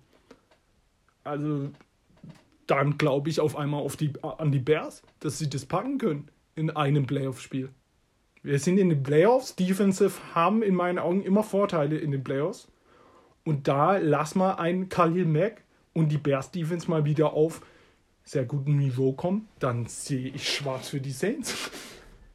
also 1.29 1.71
dann 2.67 2.97
glaube 2.97 3.29
ich 3.29 3.39
auf 3.39 3.55
einmal 3.55 3.81
auf 3.81 3.95
die, 3.95 4.13
an 4.21 4.51
die 4.51 4.59
Bears, 4.59 5.01
dass 5.19 5.39
sie 5.39 5.49
das 5.49 5.65
packen 5.65 5.97
können 5.97 6.29
in 6.55 6.69
einem 6.69 7.07
Playoff-Spiel. 7.07 7.69
Wir 8.41 8.59
sind 8.59 8.77
in 8.77 8.89
den 8.89 9.03
Playoffs. 9.03 9.55
Defensive 9.55 10.13
haben 10.33 10.61
in 10.63 10.75
meinen 10.75 10.99
Augen 10.99 11.23
immer 11.23 11.43
Vorteile 11.43 11.97
in 11.97 12.11
den 12.11 12.23
Playoffs. 12.23 12.67
Und 13.43 13.67
da 13.67 13.97
lass 13.97 14.35
mal 14.35 14.53
einen 14.53 14.89
Khalil 14.89 15.25
Mack 15.25 15.63
und 15.93 16.09
die 16.09 16.17
Bears 16.17 16.51
Defense 16.51 16.89
mal 16.89 17.05
wieder 17.05 17.33
auf 17.33 17.61
sehr 18.23 18.45
gutem 18.45 18.77
Niveau 18.77 19.13
kommen, 19.13 19.47
dann 19.57 19.87
sehe 19.87 20.29
ich 20.29 20.47
schwarz 20.47 20.89
für 20.89 21.01
die 21.01 21.11
Saints. 21.11 21.71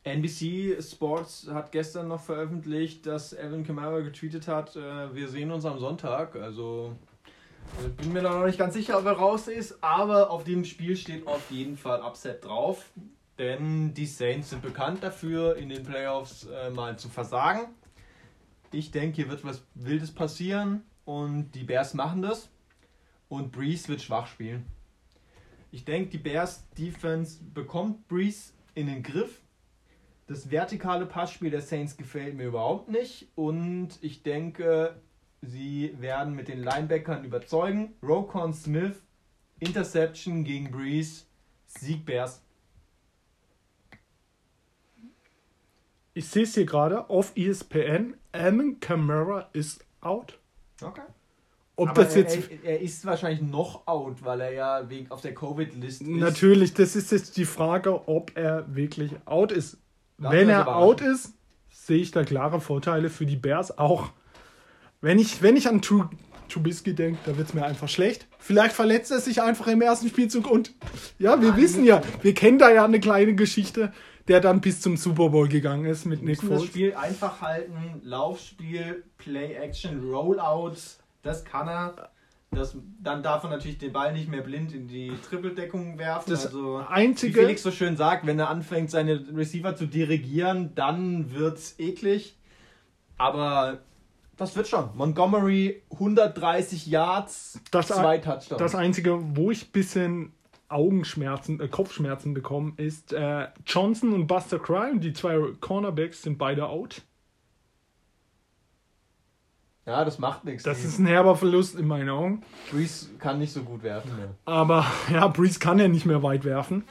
NBC 0.02 0.82
Sports 0.82 1.48
hat 1.50 1.72
gestern 1.72 2.08
noch 2.08 2.20
veröffentlicht, 2.20 3.06
dass 3.06 3.32
Evan 3.32 3.64
Kamara 3.64 4.00
getweetet 4.00 4.48
hat, 4.48 4.76
äh, 4.76 5.14
wir 5.14 5.28
sehen 5.28 5.50
uns 5.50 5.64
am 5.64 5.78
Sonntag. 5.78 6.36
Also 6.36 6.96
ich 7.86 7.96
bin 7.96 8.12
mir 8.12 8.22
da 8.22 8.38
noch 8.38 8.46
nicht 8.46 8.58
ganz 8.58 8.74
sicher, 8.74 8.98
ob 8.98 9.06
er 9.06 9.12
raus 9.12 9.48
ist, 9.48 9.82
aber 9.82 10.30
auf 10.30 10.44
dem 10.44 10.64
Spiel 10.64 10.96
steht 10.96 11.26
auf 11.26 11.50
jeden 11.50 11.76
Fall 11.76 12.02
Upset 12.02 12.44
drauf. 12.44 12.90
Denn 13.38 13.94
die 13.94 14.06
Saints 14.06 14.50
sind 14.50 14.62
bekannt 14.62 15.02
dafür, 15.02 15.56
in 15.56 15.68
den 15.68 15.82
Playoffs 15.82 16.46
äh, 16.46 16.70
mal 16.70 16.96
zu 16.98 17.08
versagen. 17.08 17.74
Ich 18.70 18.90
denke, 18.90 19.16
hier 19.16 19.28
wird 19.28 19.44
was 19.44 19.64
Wildes 19.74 20.12
passieren 20.12 20.82
und 21.04 21.52
die 21.52 21.64
Bears 21.64 21.94
machen 21.94 22.22
das. 22.22 22.50
Und 23.28 23.50
Breeze 23.50 23.88
wird 23.88 24.02
schwach 24.02 24.26
spielen. 24.28 24.66
Ich 25.72 25.84
denke, 25.84 26.10
die 26.10 26.18
Bears 26.18 26.68
Defense 26.78 27.42
bekommt 27.42 28.06
Breeze 28.06 28.52
in 28.74 28.86
den 28.86 29.02
Griff. 29.02 29.40
Das 30.28 30.50
vertikale 30.50 31.04
Passspiel 31.04 31.50
der 31.50 31.60
Saints 31.60 31.96
gefällt 31.96 32.36
mir 32.36 32.46
überhaupt 32.46 32.88
nicht. 32.88 33.28
Und 33.34 33.98
ich 34.00 34.22
denke, 34.22 35.00
sie 35.46 35.94
werden 35.98 36.34
mit 36.34 36.48
den 36.48 36.62
Linebackern 36.62 37.24
überzeugen. 37.24 37.94
Rokon 38.02 38.52
Smith, 38.52 39.02
Interception 39.60 40.44
gegen 40.44 40.70
Breeze, 40.70 41.24
Sieg 41.66 42.04
Bears. 42.04 42.40
Ich 46.14 46.28
sehe 46.28 46.44
es 46.44 46.54
hier 46.54 46.64
gerade 46.64 47.10
auf 47.10 47.32
ESPN. 47.36 48.14
Alvin 48.30 48.78
Kamara 48.78 49.48
ist 49.52 49.84
out. 50.00 50.38
Okay. 50.80 51.02
Ob 51.76 51.88
Aber 51.88 52.04
das 52.04 52.14
jetzt. 52.14 52.50
er, 52.50 52.64
er 52.64 52.80
ist 52.80 53.04
wahrscheinlich 53.04 53.42
noch 53.42 53.86
out, 53.86 54.24
weil 54.24 54.40
er 54.42 54.52
ja 54.52 54.88
wegen 54.88 55.10
auf 55.10 55.22
der 55.22 55.34
Covid-Liste 55.34 56.04
ist. 56.04 56.10
Natürlich, 56.10 56.72
das 56.74 56.94
ist 56.94 57.10
jetzt 57.10 57.36
die 57.36 57.44
Frage, 57.44 58.08
ob 58.08 58.36
er 58.36 58.72
wirklich 58.74 59.12
out 59.24 59.50
ist. 59.50 59.78
Lassen 60.18 60.36
Wenn 60.36 60.48
er 60.48 60.76
out 60.76 61.00
ist, 61.00 61.34
sehe 61.70 61.98
ich 61.98 62.12
da 62.12 62.22
klare 62.22 62.60
Vorteile 62.60 63.10
für 63.10 63.26
die 63.26 63.36
Bears 63.36 63.76
auch. 63.76 64.12
Wenn 65.04 65.18
ich, 65.18 65.42
wenn 65.42 65.54
ich 65.54 65.68
an 65.68 65.82
Tru- 65.82 66.08
Trubisky 66.48 66.94
denke, 66.94 67.18
da 67.26 67.36
wird 67.36 67.48
es 67.48 67.52
mir 67.52 67.62
einfach 67.62 67.90
schlecht. 67.90 68.26
Vielleicht 68.38 68.74
verletzt 68.74 69.10
er 69.10 69.20
sich 69.20 69.42
einfach 69.42 69.66
im 69.66 69.82
ersten 69.82 70.08
Spielzug 70.08 70.50
und 70.50 70.72
ja, 71.18 71.42
wir 71.42 71.58
wissen 71.58 71.84
ja, 71.84 72.00
wir 72.22 72.32
kennen 72.32 72.58
da 72.58 72.70
ja 72.70 72.86
eine 72.86 73.00
kleine 73.00 73.34
Geschichte, 73.34 73.92
der 74.28 74.40
dann 74.40 74.62
bis 74.62 74.80
zum 74.80 74.96
Super 74.96 75.28
Bowl 75.28 75.46
gegangen 75.46 75.84
ist 75.84 76.06
mit 76.06 76.22
Nick 76.22 76.42
müssen 76.42 76.48
das 76.48 76.58
Foles. 76.60 76.70
Spiel 76.70 76.94
einfach 76.94 77.42
halten. 77.42 78.00
Laufspiel, 78.02 79.04
Play-Action, 79.18 80.10
Rollouts, 80.10 81.00
das 81.22 81.44
kann 81.44 81.68
er. 81.68 82.10
Das, 82.50 82.74
dann 83.02 83.22
darf 83.22 83.44
er 83.44 83.50
natürlich 83.50 83.76
den 83.76 83.92
Ball 83.92 84.14
nicht 84.14 84.30
mehr 84.30 84.40
blind 84.40 84.72
in 84.72 84.88
die 84.88 85.12
Trippeldeckung 85.28 85.98
werfen. 85.98 86.30
Das 86.30 86.46
also, 86.46 86.78
wie 86.78 86.92
einzige, 86.92 87.40
Felix 87.40 87.62
so 87.62 87.72
schön 87.72 87.98
sagt, 87.98 88.26
wenn 88.26 88.38
er 88.38 88.48
anfängt, 88.48 88.90
seine 88.90 89.22
Receiver 89.36 89.76
zu 89.76 89.84
dirigieren, 89.84 90.74
dann 90.74 91.34
wird's 91.34 91.74
eklig. 91.78 92.38
Aber 93.18 93.80
das 94.36 94.56
wird 94.56 94.68
schon. 94.68 94.90
Montgomery 94.94 95.82
130 95.92 96.86
Yards, 96.86 97.60
Das- 97.70 97.88
zwei 97.88 98.18
Touchdowns. 98.18 98.58
das 98.58 98.74
einzige, 98.74 99.18
wo 99.36 99.50
ich 99.50 99.66
ein 99.68 99.72
bisschen 99.72 100.32
Augenschmerzen, 100.68 101.60
äh, 101.60 101.68
Kopfschmerzen 101.68 102.34
bekomme, 102.34 102.72
ist 102.78 103.12
äh, 103.12 103.48
Johnson 103.66 104.12
und 104.12 104.26
Buster 104.26 104.58
Crime. 104.58 104.98
Die 105.00 105.12
zwei 105.12 105.38
Cornerbacks 105.60 106.22
sind 106.22 106.38
beide 106.38 106.66
out. 106.68 107.02
ja, 109.86 110.04
das 110.04 110.18
macht 110.18 110.44
nichts. 110.44 110.62
Das 110.62 110.82
ist 110.82 110.98
ein 110.98 111.06
herber 111.06 111.36
Verlust 111.36 111.74
in 111.78 111.86
meinen 111.86 112.08
Augen. 112.08 112.42
Breeze 112.70 113.10
kann 113.18 113.38
nicht 113.38 113.52
so 113.52 113.62
gut 113.62 113.82
werfen. 113.82 114.16
Mehr. 114.16 114.30
Aber 114.46 114.86
ja, 115.12 115.28
Breeze 115.28 115.58
kann 115.58 115.78
ja 115.78 115.88
nicht 115.88 116.06
mehr 116.06 116.22
weit 116.22 116.44
werfen. 116.44 116.84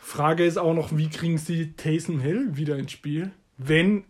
Frage 0.00 0.44
ist 0.46 0.56
auch 0.56 0.72
noch, 0.72 0.96
wie 0.96 1.10
kriegen 1.10 1.36
sie 1.36 1.72
Taysom 1.74 2.18
Hill 2.20 2.56
wieder 2.56 2.78
ins 2.78 2.92
Spiel, 2.92 3.30
wenn 3.58 4.04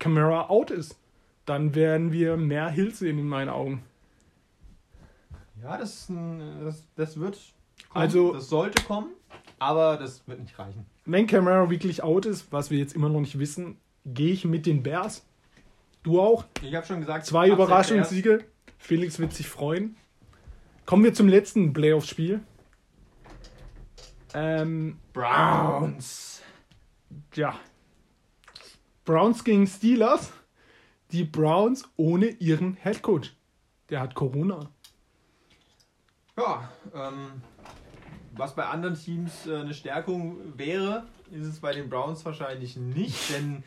Camara 0.00 0.48
out 0.48 0.72
ist? 0.72 0.98
Dann 1.46 1.74
werden 1.74 2.12
wir 2.12 2.36
mehr 2.36 2.68
Hill 2.70 2.94
sehen 2.94 3.18
in 3.18 3.28
meinen 3.28 3.48
Augen. 3.50 3.82
Ja, 5.62 5.76
das, 5.78 6.10
das, 6.62 6.86
das 6.96 7.20
wird 7.20 7.38
kommen. 7.88 8.02
Also- 8.02 8.32
das 8.32 8.48
sollte 8.48 8.82
kommen, 8.84 9.10
aber 9.58 9.96
das 9.96 10.26
wird 10.26 10.40
nicht 10.40 10.58
reichen. 10.58 10.86
Wenn 11.06 11.26
Camara 11.26 11.68
wirklich 11.68 12.02
out 12.02 12.26
ist, 12.26 12.50
was 12.52 12.70
wir 12.70 12.78
jetzt 12.78 12.94
immer 12.94 13.08
noch 13.08 13.20
nicht 13.20 13.38
wissen, 13.38 13.76
gehe 14.06 14.32
ich 14.32 14.44
mit 14.44 14.66
den 14.66 14.82
Bears. 14.82 15.24
Du 16.02 16.20
auch? 16.20 16.44
Ich 16.62 16.74
habe 16.74 16.86
schon 16.86 17.00
gesagt, 17.00 17.26
Zwei 17.26 17.48
Überraschungssiege. 17.48 18.44
Felix 18.78 19.18
wird 19.18 19.32
sich 19.32 19.48
freuen. 19.48 19.96
Kommen 20.84 21.04
wir 21.04 21.14
zum 21.14 21.28
letzten 21.28 21.72
Playoff-Spiel. 21.72 22.40
Ähm. 24.34 24.98
Browns. 25.12 26.42
ja. 27.34 27.58
Browns 29.04 29.44
gegen 29.44 29.66
Steelers. 29.66 30.32
Die 31.14 31.22
Browns 31.22 31.88
ohne 31.96 32.26
ihren 32.26 32.74
Headcoach. 32.74 33.36
Der 33.88 34.00
hat 34.00 34.16
Corona. 34.16 34.68
Ja, 36.36 36.68
ähm, 36.92 37.40
was 38.32 38.56
bei 38.56 38.66
anderen 38.66 38.96
Teams 38.96 39.46
äh, 39.46 39.58
eine 39.58 39.74
Stärkung 39.74 40.58
wäre, 40.58 41.06
ist 41.30 41.46
es 41.46 41.60
bei 41.60 41.72
den 41.72 41.88
Browns 41.88 42.24
wahrscheinlich 42.24 42.76
nicht, 42.76 43.32
denn 43.32 43.62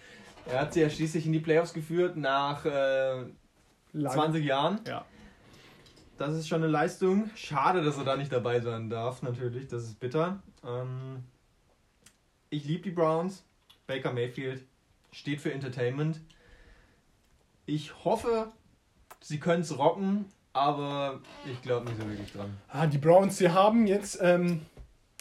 er 0.46 0.60
hat 0.60 0.74
sie 0.74 0.82
ja 0.82 0.90
schließlich 0.90 1.26
in 1.26 1.32
die 1.32 1.40
Playoffs 1.40 1.74
geführt 1.74 2.18
nach 2.18 2.66
äh, 2.66 3.24
Lange. 3.94 4.14
20 4.14 4.44
Jahren. 4.44 4.82
Ja. 4.86 5.06
Das 6.18 6.34
ist 6.34 6.50
schon 6.50 6.64
eine 6.64 6.70
Leistung. 6.70 7.30
Schade, 7.36 7.82
dass 7.82 7.98
er 7.98 8.04
da 8.04 8.18
nicht 8.18 8.34
dabei 8.34 8.60
sein 8.60 8.90
darf, 8.90 9.22
natürlich. 9.22 9.70
Das 9.70 9.84
ist 9.84 10.02
bitter. 10.02 10.44
Ähm, 10.66 11.24
ich 12.50 12.66
liebe 12.66 12.84
die 12.84 12.92
Browns. 12.92 13.46
Baker 13.86 14.12
Mayfield 14.12 14.66
steht 15.14 15.40
für 15.40 15.54
Entertainment. 15.54 16.20
Ich 17.68 18.06
hoffe, 18.06 18.48
sie 19.20 19.40
können 19.40 19.62
es 19.62 19.78
rocken, 19.78 20.26
aber 20.54 21.20
ich 21.52 21.62
glaube 21.62 21.86
nicht 21.86 22.02
so 22.02 22.08
wirklich 22.08 22.32
dran. 22.32 22.58
Ah, 22.70 22.88
die 22.88 22.98
Browns, 22.98 23.38
sie 23.38 23.50
haben 23.50 23.88
jetzt, 23.88 24.20
ähm, 24.22 24.62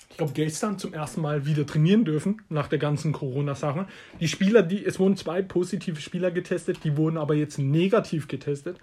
ich 0.08 0.16
glaube, 0.16 0.32
gestern 0.32 0.78
zum 0.78 0.94
ersten 0.94 1.22
Mal 1.22 1.44
wieder 1.44 1.66
trainieren 1.66 2.04
dürfen, 2.04 2.40
nach 2.48 2.68
der 2.68 2.78
ganzen 2.78 3.12
Corona-Sache. 3.12 3.88
Die 4.20 4.28
Spieler, 4.28 4.62
die, 4.62 4.84
es 4.84 5.00
wurden 5.00 5.16
zwei 5.16 5.42
positive 5.42 6.00
Spieler 6.00 6.30
getestet, 6.30 6.84
die 6.84 6.96
wurden 6.96 7.18
aber 7.18 7.34
jetzt 7.34 7.58
negativ 7.58 8.28
getestet. 8.28 8.78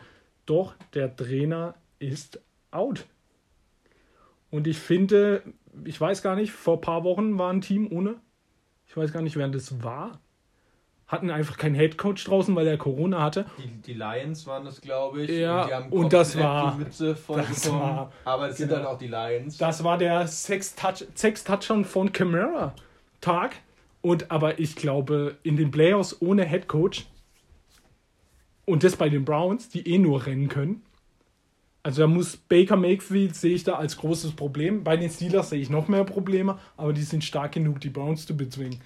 Doch 0.45 0.75
der 0.93 1.15
Trainer 1.15 1.75
ist 1.99 2.41
out. 2.71 3.05
Und 4.51 4.67
ich 4.67 4.77
finde, 4.77 5.41
ich 5.85 5.99
weiß 5.99 6.21
gar 6.21 6.35
nicht, 6.35 6.51
vor 6.51 6.75
ein 6.79 6.81
paar 6.81 7.05
Wochen 7.05 7.37
war 7.39 7.51
ein 7.53 7.61
Team 7.61 7.89
ohne, 7.89 8.19
ich 8.87 8.97
weiß 8.97 9.13
gar 9.13 9.21
nicht, 9.21 9.37
wer 9.37 9.47
das 9.47 9.81
war. 9.81 10.19
Hatten 11.07 11.29
einfach 11.29 11.57
keinen 11.57 11.75
Headcoach 11.75 12.23
draußen, 12.25 12.55
weil 12.55 12.65
er 12.67 12.77
Corona 12.77 13.21
hatte. 13.21 13.45
Die, 13.59 13.67
die 13.81 13.93
Lions 13.93 14.47
waren 14.47 14.65
das, 14.65 14.81
glaube 14.81 15.23
ich. 15.23 15.29
Ja, 15.31 15.67
die 15.67 15.73
haben 15.73 15.89
und 15.91 16.11
das 16.13 16.37
war- 16.39 16.71
die 16.73 16.79
Mütze 16.85 17.15
voll 17.15 17.41
das 17.47 17.69
war- 17.71 18.11
aber 18.25 18.49
es 18.49 18.57
sind 18.57 18.69
genau. 18.69 18.79
halt 18.81 18.87
auch 18.89 18.97
die 18.97 19.07
Lions. 19.07 19.57
Das 19.57 19.83
war 19.83 19.97
der 19.97 20.27
Sex-Touch- 20.27 21.05
Sex-Touchdown 21.13 21.85
von 21.85 22.11
Camara 22.11 22.73
Tag. 23.21 23.55
Und 24.01 24.31
aber 24.31 24.59
ich 24.59 24.75
glaube, 24.75 25.37
in 25.43 25.55
den 25.55 25.71
Playoffs 25.71 26.17
ohne 26.21 26.43
Headcoach 26.43 27.05
und 28.65 28.83
das 28.83 28.95
bei 28.95 29.09
den 29.09 29.25
Browns, 29.25 29.69
die 29.69 29.87
eh 29.87 29.97
nur 29.97 30.25
rennen 30.25 30.47
können. 30.49 30.81
Also 31.83 32.01
da 32.03 32.07
muss 32.07 32.37
Baker 32.37 32.77
Mayfield 32.77 33.35
sehe 33.35 33.55
ich 33.55 33.63
da 33.65 33.73
als 33.75 33.97
großes 33.97 34.31
Problem. 34.33 34.83
Bei 34.85 34.95
den 34.95 35.09
Steelers 35.09 35.49
sehe 35.49 35.59
ich 35.61 35.69
noch 35.69 35.89
mehr 35.89 36.05
Probleme, 36.05 36.57
aber 36.77 36.93
die 36.93 37.01
sind 37.01 37.23
stark 37.25 37.51
genug, 37.53 37.81
die 37.81 37.89
Browns 37.89 38.25
zu 38.25 38.35
bezwingen. 38.37 38.79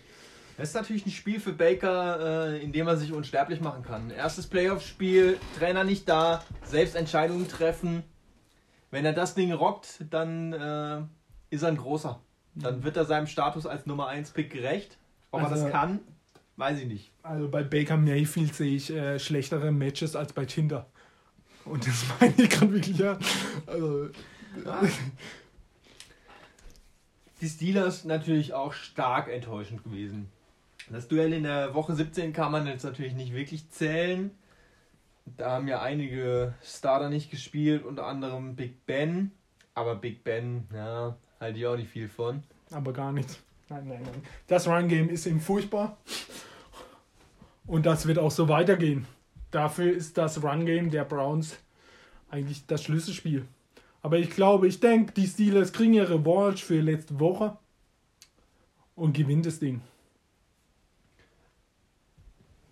Das 0.57 0.69
ist 0.69 0.73
natürlich 0.75 1.05
ein 1.05 1.11
Spiel 1.11 1.39
für 1.39 1.53
Baker, 1.53 2.49
äh, 2.53 2.63
in 2.63 2.71
dem 2.71 2.87
er 2.87 2.97
sich 2.97 3.13
unsterblich 3.13 3.61
machen 3.61 3.83
kann. 3.83 4.09
Erstes 4.09 4.47
Playoff-Spiel, 4.47 5.37
Trainer 5.57 5.83
nicht 5.83 6.09
da, 6.09 6.43
selbst 6.65 6.95
Entscheidungen 6.95 7.47
treffen. 7.47 8.03
Wenn 8.89 9.05
er 9.05 9.13
das 9.13 9.35
Ding 9.35 9.51
rockt, 9.53 10.03
dann 10.09 10.53
äh, 10.53 11.01
ist 11.51 11.61
er 11.61 11.67
ein 11.69 11.77
großer. 11.77 12.19
Dann 12.55 12.83
wird 12.83 12.97
er 12.97 13.05
seinem 13.05 13.27
Status 13.27 13.67
als 13.67 13.85
Nummer 13.85 14.07
1 14.07 14.31
Pick 14.31 14.49
gerecht. 14.51 14.97
Ob 15.29 15.41
er 15.41 15.49
Also- 15.51 15.63
das 15.65 15.71
kann, 15.71 15.99
weiß 16.55 16.79
ich 16.79 16.87
nicht. 16.87 17.11
Also 17.21 17.49
bei 17.49 17.61
Baker 17.61 17.97
Mayfield 17.97 18.55
sehe 18.55 18.75
ich 18.75 18.89
äh, 18.91 19.19
schlechtere 19.19 19.71
Matches 19.71 20.15
als 20.15 20.33
bei 20.33 20.45
Tinder. 20.45 20.87
Und 21.65 21.85
das 21.85 22.03
meine 22.19 22.33
ich 22.35 22.49
gerade 22.49 22.73
wirklich, 22.73 22.97
ja. 22.97 23.19
Also, 23.67 24.09
Die 27.41 27.47
Steelers 27.49 28.05
natürlich 28.05 28.53
auch 28.55 28.73
stark 28.73 29.27
enttäuschend 29.31 29.83
gewesen. 29.83 30.31
Das 30.89 31.07
Duell 31.07 31.33
in 31.33 31.43
der 31.43 31.73
Woche 31.73 31.95
17 31.95 32.31
kann 32.33 32.51
man 32.51 32.65
jetzt 32.65 32.83
natürlich 32.83 33.13
nicht 33.13 33.33
wirklich 33.33 33.69
zählen. 33.69 34.31
Da 35.25 35.51
haben 35.51 35.67
ja 35.67 35.81
einige 35.81 36.53
Starter 36.63 37.09
nicht 37.09 37.29
gespielt, 37.29 37.83
unter 37.83 38.05
anderem 38.05 38.55
Big 38.55 38.85
Ben. 38.85 39.31
Aber 39.73 39.95
Big 39.95 40.23
Ben, 40.23 40.65
ja, 40.73 41.17
halte 41.39 41.59
ich 41.59 41.67
auch 41.67 41.75
nicht 41.75 41.89
viel 41.89 42.07
von. 42.07 42.43
aber 42.71 42.93
gar 42.93 43.11
nichts. 43.11 43.39
Nein, 43.69 43.87
nein, 43.87 44.01
nein. 44.01 44.23
Das 44.47 44.67
Run-Game 44.67 45.09
ist 45.09 45.25
ihm 45.25 45.41
furchtbar. 45.41 45.97
Und 47.65 47.85
das 47.85 48.07
wird 48.07 48.17
auch 48.17 48.31
so 48.31 48.47
weitergehen. 48.47 49.05
Dafür 49.51 49.91
ist 49.91 50.17
das 50.17 50.41
Run-Game 50.41 50.89
der 50.89 51.03
Browns 51.03 51.57
eigentlich 52.29 52.65
das 52.65 52.83
Schlüsselspiel. 52.83 53.45
Aber 54.01 54.17
ich 54.19 54.29
glaube, 54.29 54.67
ich 54.67 54.79
denke, 54.79 55.11
die 55.13 55.27
Steelers 55.27 55.73
kriegen 55.73 55.93
ihre 55.93 56.15
Revanche 56.15 56.65
für 56.65 56.79
letzte 56.79 57.19
Woche 57.19 57.57
und 58.95 59.13
gewinnen 59.13 59.43
das 59.43 59.59
Ding. 59.59 59.81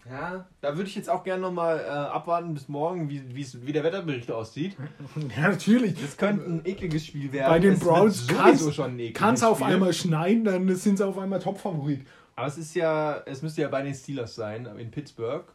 Ja, 0.10 0.46
da 0.62 0.78
würde 0.78 0.88
ich 0.88 0.96
jetzt 0.96 1.10
auch 1.10 1.24
gerne 1.24 1.42
nochmal 1.42 1.80
äh, 1.80 1.90
abwarten 1.90 2.54
bis 2.54 2.70
morgen, 2.70 3.10
wie, 3.10 3.24
wie 3.34 3.74
der 3.74 3.84
Wetterbericht 3.84 4.32
aussieht. 4.32 4.78
Ja, 5.36 5.50
natürlich. 5.50 6.00
Das 6.00 6.16
könnte 6.18 6.46
ein 6.46 6.66
ekliges 6.66 7.06
Spiel 7.06 7.32
werden. 7.32 7.50
Bei 7.50 7.60
den 7.60 7.74
Es 7.74 7.80
Browns 7.80 8.28
Kann 8.28 9.34
es 9.34 9.44
auf 9.44 9.64
einmal 9.64 9.94
schneien, 9.94 10.44
dann 10.44 10.74
sind 10.76 10.98
sie 10.98 11.06
auf 11.06 11.18
einmal 11.18 11.40
Topfavorit. 11.40 12.06
Aber 12.36 12.48
es 12.48 12.58
ist 12.58 12.76
ja, 12.76 13.22
es 13.26 13.42
müsste 13.42 13.62
ja 13.62 13.68
bei 13.68 13.82
den 13.82 13.96
Steelers 13.96 14.36
sein, 14.36 14.66
in 14.78 14.92
Pittsburgh. 14.92 15.46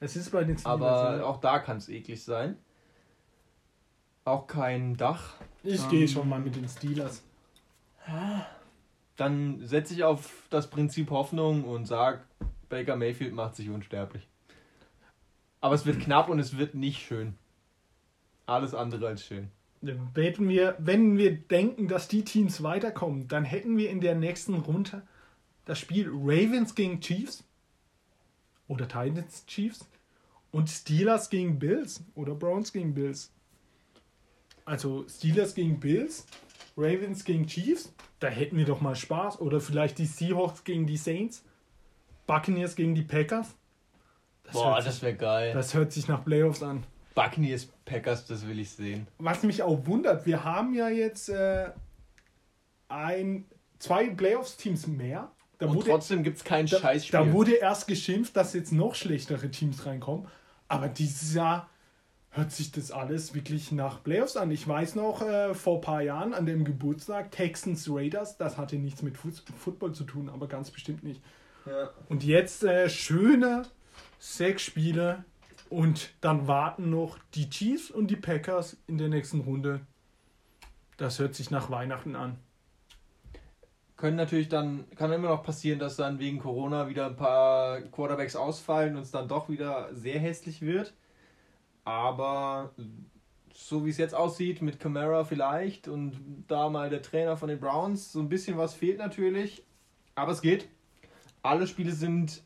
Es 0.00 0.16
ist 0.16 0.30
bei 0.32 0.42
den 0.42 0.58
Steelers. 0.58 0.80
Aber 0.80 1.16
ja. 1.18 1.24
auch 1.24 1.38
da 1.38 1.58
kann 1.60 1.76
es 1.76 1.88
eklig 1.88 2.22
sein. 2.24 2.56
Auch 4.24 4.46
kein 4.46 4.96
Dach. 4.96 5.34
ich 5.62 5.82
ähm, 5.82 5.90
gehe 5.90 6.08
schon 6.08 6.28
mal 6.28 6.40
mit 6.40 6.56
den 6.56 6.68
Steelers. 6.68 7.22
Dann 9.16 9.64
setze 9.64 9.94
ich 9.94 10.02
auf 10.02 10.32
das 10.50 10.68
Prinzip 10.68 11.10
Hoffnung 11.10 11.64
und 11.64 11.86
sage, 11.86 12.20
Baker 12.68 12.96
Mayfield 12.96 13.32
macht 13.32 13.56
sich 13.56 13.70
unsterblich. 13.70 14.28
Aber 15.60 15.74
es 15.74 15.86
wird 15.86 16.00
knapp 16.00 16.28
und 16.28 16.38
es 16.38 16.58
wird 16.58 16.74
nicht 16.74 17.04
schön. 17.04 17.34
Alles 18.46 18.74
andere 18.74 19.06
als 19.06 19.24
schön. 19.24 19.50
Hätten 20.14 20.48
wir, 20.48 20.76
wenn 20.78 21.18
wir 21.18 21.36
denken, 21.36 21.88
dass 21.88 22.08
die 22.08 22.24
Teams 22.24 22.62
weiterkommen, 22.62 23.28
dann 23.28 23.44
hätten 23.44 23.76
wir 23.76 23.90
in 23.90 24.00
der 24.00 24.14
nächsten 24.14 24.54
Runde 24.54 25.02
das 25.64 25.78
Spiel 25.78 26.08
Ravens 26.10 26.74
gegen 26.74 27.00
Chiefs 27.00 27.44
oder 28.68 28.88
Titans 28.88 29.44
Chiefs 29.46 29.86
und 30.52 30.70
Steelers 30.70 31.30
gegen 31.30 31.58
Bills 31.58 32.04
oder 32.14 32.34
Browns 32.34 32.72
gegen 32.72 32.94
Bills. 32.94 33.32
Also 34.64 35.06
Steelers 35.08 35.54
gegen 35.54 35.80
Bills, 35.80 36.26
Ravens 36.76 37.24
gegen 37.24 37.46
Chiefs, 37.46 37.92
da 38.20 38.28
hätten 38.28 38.56
wir 38.56 38.64
doch 38.64 38.80
mal 38.80 38.96
Spaß. 38.96 39.40
Oder 39.40 39.60
vielleicht 39.60 39.98
die 39.98 40.06
Seahawks 40.06 40.64
gegen 40.64 40.86
die 40.86 40.96
Saints, 40.96 41.44
Buccaneers 42.26 42.74
gegen 42.76 42.94
die 42.94 43.02
Packers. 43.02 43.54
Das, 44.44 44.52
Boah, 44.52 44.74
hört, 44.74 44.86
das 44.86 44.94
sich, 44.94 45.02
wäre 45.02 45.14
geil. 45.16 45.52
das 45.54 45.74
hört 45.74 45.92
sich 45.92 46.08
nach 46.08 46.24
Playoffs 46.24 46.62
an. 46.62 46.84
Buccaneers 47.14 47.66
Packers, 47.84 48.26
das 48.26 48.46
will 48.46 48.58
ich 48.58 48.70
sehen. 48.70 49.06
was 49.18 49.42
mich 49.42 49.62
auch 49.62 49.86
wundert, 49.86 50.26
wir 50.26 50.42
haben 50.44 50.74
ja 50.74 50.88
jetzt 50.88 51.28
äh, 51.28 51.70
ein, 52.88 53.46
zwei 53.78 54.08
Playoffs-Teams 54.10 54.86
mehr. 54.86 55.30
Da 55.58 55.66
Und 55.66 55.76
wurde, 55.76 55.90
trotzdem 55.90 56.22
gibt 56.24 56.38
es 56.38 56.44
kein 56.44 56.66
da, 56.66 56.78
Scheißspiel. 56.78 57.12
da 57.12 57.32
wurde 57.32 57.52
erst 57.54 57.86
geschimpft, 57.86 58.36
dass 58.36 58.52
jetzt 58.54 58.72
noch 58.72 58.94
schlechtere 58.94 59.50
Teams 59.50 59.86
reinkommen. 59.86 60.26
Aber 60.66 60.88
dieses 60.88 61.34
Jahr 61.34 61.68
hört 62.30 62.50
sich 62.50 62.72
das 62.72 62.90
alles 62.90 63.34
wirklich 63.34 63.70
nach 63.70 64.02
Playoffs 64.02 64.36
an. 64.36 64.50
Ich 64.50 64.66
weiß 64.66 64.96
noch, 64.96 65.22
äh, 65.22 65.54
vor 65.54 65.76
ein 65.76 65.80
paar 65.82 66.02
Jahren 66.02 66.34
an 66.34 66.46
dem 66.46 66.64
Geburtstag 66.64 67.30
Texans 67.30 67.86
Raiders, 67.88 68.36
das 68.36 68.58
hatte 68.58 68.76
nichts 68.76 69.02
mit 69.02 69.16
Fuß- 69.16 69.42
Football 69.56 69.92
zu 69.94 70.02
tun, 70.02 70.28
aber 70.28 70.48
ganz 70.48 70.70
bestimmt 70.72 71.04
nicht. 71.04 71.22
Ja. 71.66 71.90
Und 72.08 72.24
jetzt 72.24 72.64
äh, 72.64 72.88
schöne 72.88 73.64
sechs 74.18 74.62
Spiele 74.62 75.24
und 75.70 76.10
dann 76.20 76.46
warten 76.46 76.90
noch 76.90 77.18
die 77.34 77.50
Chiefs 77.50 77.90
und 77.90 78.08
die 78.08 78.16
Packers 78.16 78.76
in 78.86 78.98
der 78.98 79.08
nächsten 79.08 79.40
Runde. 79.40 79.80
Das 80.96 81.18
hört 81.18 81.34
sich 81.34 81.50
nach 81.50 81.70
Weihnachten 81.70 82.16
an. 82.16 82.38
Können 83.96 84.16
natürlich 84.16 84.48
dann, 84.48 84.84
kann 84.96 85.12
immer 85.12 85.28
noch 85.28 85.42
passieren, 85.42 85.78
dass 85.78 85.96
dann 85.96 86.18
wegen 86.18 86.38
Corona 86.38 86.88
wieder 86.88 87.06
ein 87.06 87.16
paar 87.16 87.80
Quarterbacks 87.80 88.36
ausfallen 88.36 88.96
und 88.96 89.02
es 89.02 89.10
dann 89.10 89.28
doch 89.28 89.48
wieder 89.48 89.94
sehr 89.94 90.18
hässlich 90.18 90.62
wird. 90.62 90.94
Aber 91.84 92.72
so 93.54 93.84
wie 93.86 93.90
es 93.90 93.98
jetzt 93.98 94.14
aussieht, 94.14 94.62
mit 94.62 94.80
Camara 94.80 95.24
vielleicht 95.24 95.86
und 95.88 96.44
da 96.48 96.68
mal 96.68 96.90
der 96.90 97.02
Trainer 97.02 97.36
von 97.36 97.48
den 97.48 97.60
Browns, 97.60 98.12
so 98.12 98.20
ein 98.20 98.28
bisschen 98.28 98.58
was 98.58 98.74
fehlt 98.74 98.98
natürlich. 98.98 99.64
Aber 100.14 100.32
es 100.32 100.40
geht. 100.40 100.68
Alle 101.44 101.66
Spiele 101.66 101.92
sind 101.92 102.42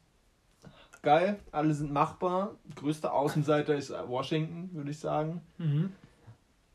geil, 1.03 1.39
alle 1.53 1.73
sind 1.73 1.93
machbar. 1.93 2.57
Größter 2.75 3.15
Außenseiter 3.15 3.77
ist 3.77 3.91
Washington, 3.91 4.71
würde 4.73 4.91
ich 4.91 4.99
sagen. 4.99 5.41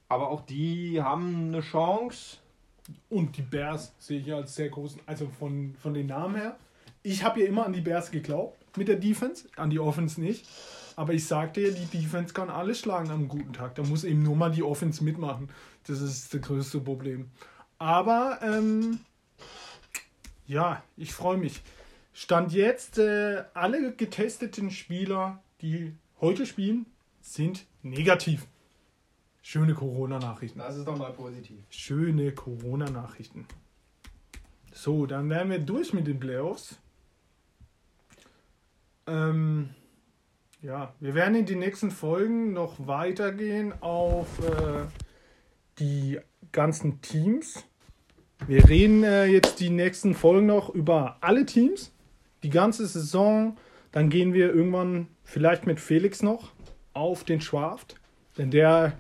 Aber 0.08 0.30
auch 0.30 0.42
die 0.42 1.02
haben 1.02 1.50
eine 1.50 1.60
Chance. 1.60 2.38
Und 3.10 3.36
die 3.38 3.42
Bears 3.42 3.94
sehe 3.98 4.20
ich 4.20 4.34
als 4.34 4.56
sehr 4.56 4.70
großen, 4.70 5.02
also 5.06 5.30
von, 5.38 5.76
von 5.82 5.94
den 5.94 6.08
Namen 6.08 6.36
her. 6.36 6.58
Ich 7.02 7.24
habe 7.26 7.42
ja 7.42 7.48
immer 7.48 7.66
an 7.66 7.74
die 7.74 7.82
Bears 7.82 8.10
geglaubt 8.10 8.58
mit 8.78 8.88
der 8.88 8.96
Defense, 8.96 9.48
an 9.58 9.70
die 9.70 9.80
Offense 9.80 10.20
nicht. 10.20 10.48
Aber 10.96 11.14
ich 11.14 11.26
sagte 11.26 11.60
ja, 11.60 11.72
die 11.72 11.98
Defense 11.98 12.34
kann 12.34 12.50
alles 12.50 12.80
schlagen 12.80 13.12
am 13.12 13.28
guten 13.28 13.52
Tag. 13.52 13.76
Da 13.76 13.84
muss 13.84 14.06
eben 14.06 14.24
nur 14.24 14.38
mal 14.38 14.52
die 14.52 14.64
Offense 14.64 15.04
mitmachen. 15.04 15.50
Das 15.88 16.00
ist 16.00 16.34
das 16.34 16.42
größte 16.42 16.80
Problem. 16.80 17.32
Aber 17.80 18.40
ähm, 18.42 19.00
ja, 20.48 20.82
ich 20.96 21.12
freue 21.12 21.38
mich. 21.38 21.62
Stand 22.14 22.54
jetzt, 22.54 23.00
äh, 23.00 23.44
alle 23.54 23.96
getesteten 23.96 24.70
Spieler, 24.70 25.44
die 25.62 25.96
heute 26.22 26.46
spielen, 26.46 26.86
sind 27.22 27.66
negativ. 27.82 28.48
Schöne 29.42 29.74
Corona-Nachrichten. 29.74 30.60
Das 30.60 30.78
ist 30.78 30.88
doch 30.88 30.98
mal 30.98 31.12
positiv. 31.12 31.58
Schöne 31.70 32.32
Corona-Nachrichten. 32.32 33.46
So, 34.72 35.06
dann 35.06 35.30
wären 35.30 35.50
wir 35.50 35.60
durch 35.60 35.94
mit 35.94 36.08
den 36.08 36.20
Playoffs. 36.20 36.80
Ähm, 39.06 39.70
ja, 40.62 40.94
wir 41.00 41.14
werden 41.14 41.36
in 41.36 41.46
den 41.46 41.60
nächsten 41.60 41.92
Folgen 41.92 42.54
noch 42.54 42.88
weitergehen 42.88 43.74
auf 43.82 44.28
äh, 44.40 44.86
die 45.80 46.20
ganzen 46.52 47.02
Teams. 47.02 47.66
Wir 48.48 48.68
reden 48.68 49.04
äh, 49.04 49.26
jetzt 49.26 49.60
die 49.60 49.70
nächsten 49.70 50.16
Folgen 50.16 50.48
noch 50.48 50.70
über 50.70 51.18
alle 51.22 51.46
Teams, 51.46 51.93
die 52.44 52.50
ganze 52.50 52.86
Saison. 52.86 53.58
Dann 53.92 54.10
gehen 54.10 54.34
wir 54.34 54.54
irgendwann 54.54 55.08
vielleicht 55.24 55.66
mit 55.66 55.80
Felix 55.80 56.22
noch 56.22 56.52
auf 56.94 57.24
den 57.24 57.42
Schwaft, 57.42 57.96
denn 58.38 58.52
der 58.52 58.94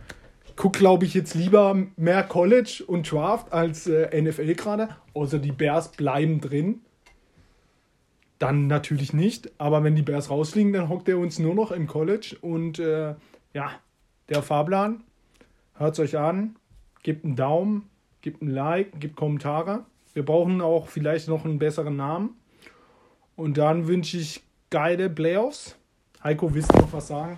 guckt, 0.55 0.77
glaube 0.77 1.05
ich, 1.05 1.13
jetzt 1.13 1.35
lieber 1.35 1.75
mehr 1.95 2.23
College 2.23 2.83
und 2.85 3.11
Draft 3.11 3.51
als 3.51 3.87
äh, 3.87 4.21
NFL 4.21 4.53
gerade. 4.55 4.89
Außer 5.13 5.39
die 5.39 5.51
Bears 5.51 5.91
bleiben 5.91 6.41
drin. 6.41 6.81
Dann 8.39 8.67
natürlich 8.67 9.13
nicht. 9.13 9.51
Aber 9.57 9.83
wenn 9.83 9.95
die 9.95 10.01
Bears 10.01 10.29
rausfliegen, 10.29 10.73
dann 10.73 10.89
hockt 10.89 11.09
er 11.09 11.17
uns 11.17 11.39
nur 11.39 11.55
noch 11.55 11.71
im 11.71 11.87
College. 11.87 12.37
Und 12.41 12.79
äh, 12.79 13.15
ja, 13.53 13.71
der 14.29 14.41
Fahrplan. 14.41 15.03
Hört 15.75 15.93
es 15.93 15.99
euch 15.99 16.17
an. 16.17 16.55
Gebt 17.01 17.25
einen 17.25 17.35
Daumen, 17.35 17.89
gebt 18.21 18.41
ein 18.41 18.49
Like, 18.49 18.99
gebt 18.99 19.15
Kommentare. 19.15 19.85
Wir 20.13 20.23
brauchen 20.23 20.61
auch 20.61 20.87
vielleicht 20.87 21.27
noch 21.27 21.45
einen 21.45 21.59
besseren 21.59 21.95
Namen. 21.95 22.35
Und 23.35 23.57
dann 23.57 23.87
wünsche 23.87 24.17
ich 24.17 24.43
geile 24.69 25.09
Playoffs. 25.09 25.75
Heiko, 26.23 26.53
willst 26.53 26.73
du 26.73 26.79
noch 26.79 26.93
was 26.93 27.07
sagen? 27.07 27.37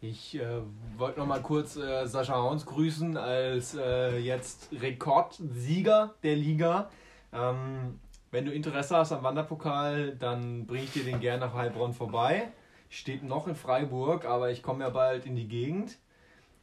Ich 0.00 0.38
äh, 0.38 0.60
wollte 0.98 1.20
noch 1.20 1.26
mal 1.26 1.40
kurz 1.40 1.76
äh, 1.76 2.06
Sascha 2.06 2.34
Hauns 2.34 2.66
grüßen 2.66 3.16
als 3.16 3.74
äh, 3.74 4.18
jetzt 4.18 4.68
Rekordsieger 4.72 6.14
der 6.22 6.36
Liga. 6.36 6.90
Ähm, 7.32 7.98
wenn 8.30 8.44
du 8.44 8.52
Interesse 8.52 8.96
hast 8.96 9.12
am 9.12 9.22
Wanderpokal, 9.22 10.16
dann 10.16 10.66
bringe 10.66 10.84
ich 10.84 10.92
dir 10.92 11.04
den 11.04 11.20
gerne 11.20 11.46
nach 11.46 11.54
Heilbronn 11.54 11.94
vorbei. 11.94 12.48
Steht 12.90 13.22
noch 13.22 13.46
in 13.46 13.54
Freiburg, 13.54 14.26
aber 14.26 14.50
ich 14.50 14.62
komme 14.62 14.84
ja 14.84 14.90
bald 14.90 15.24
in 15.24 15.36
die 15.36 15.48
Gegend. 15.48 15.96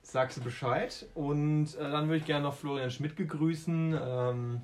Sagst 0.04 0.38
du 0.38 0.42
Bescheid. 0.42 1.08
Und 1.16 1.76
äh, 1.76 1.90
dann 1.92 2.08
würde 2.08 2.18
ich 2.18 2.26
gerne 2.26 2.44
noch 2.44 2.54
Florian 2.54 2.92
Schmidt 2.92 3.16
gegrüßen. 3.16 3.98
Ähm, 4.00 4.62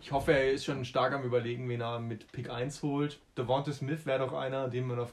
ich 0.00 0.12
hoffe, 0.12 0.32
er 0.32 0.52
ist 0.52 0.64
schon 0.64 0.84
stark 0.84 1.12
am 1.12 1.22
Überlegen, 1.24 1.68
wen 1.68 1.80
er 1.80 2.00
mit 2.00 2.30
Pick 2.32 2.50
1 2.50 2.82
holt. 2.82 3.20
Devonta 3.36 3.72
Smith 3.72 4.06
wäre 4.06 4.20
doch 4.20 4.32
einer, 4.32 4.68
den 4.68 4.86
man 4.86 4.98
auf 4.98 5.12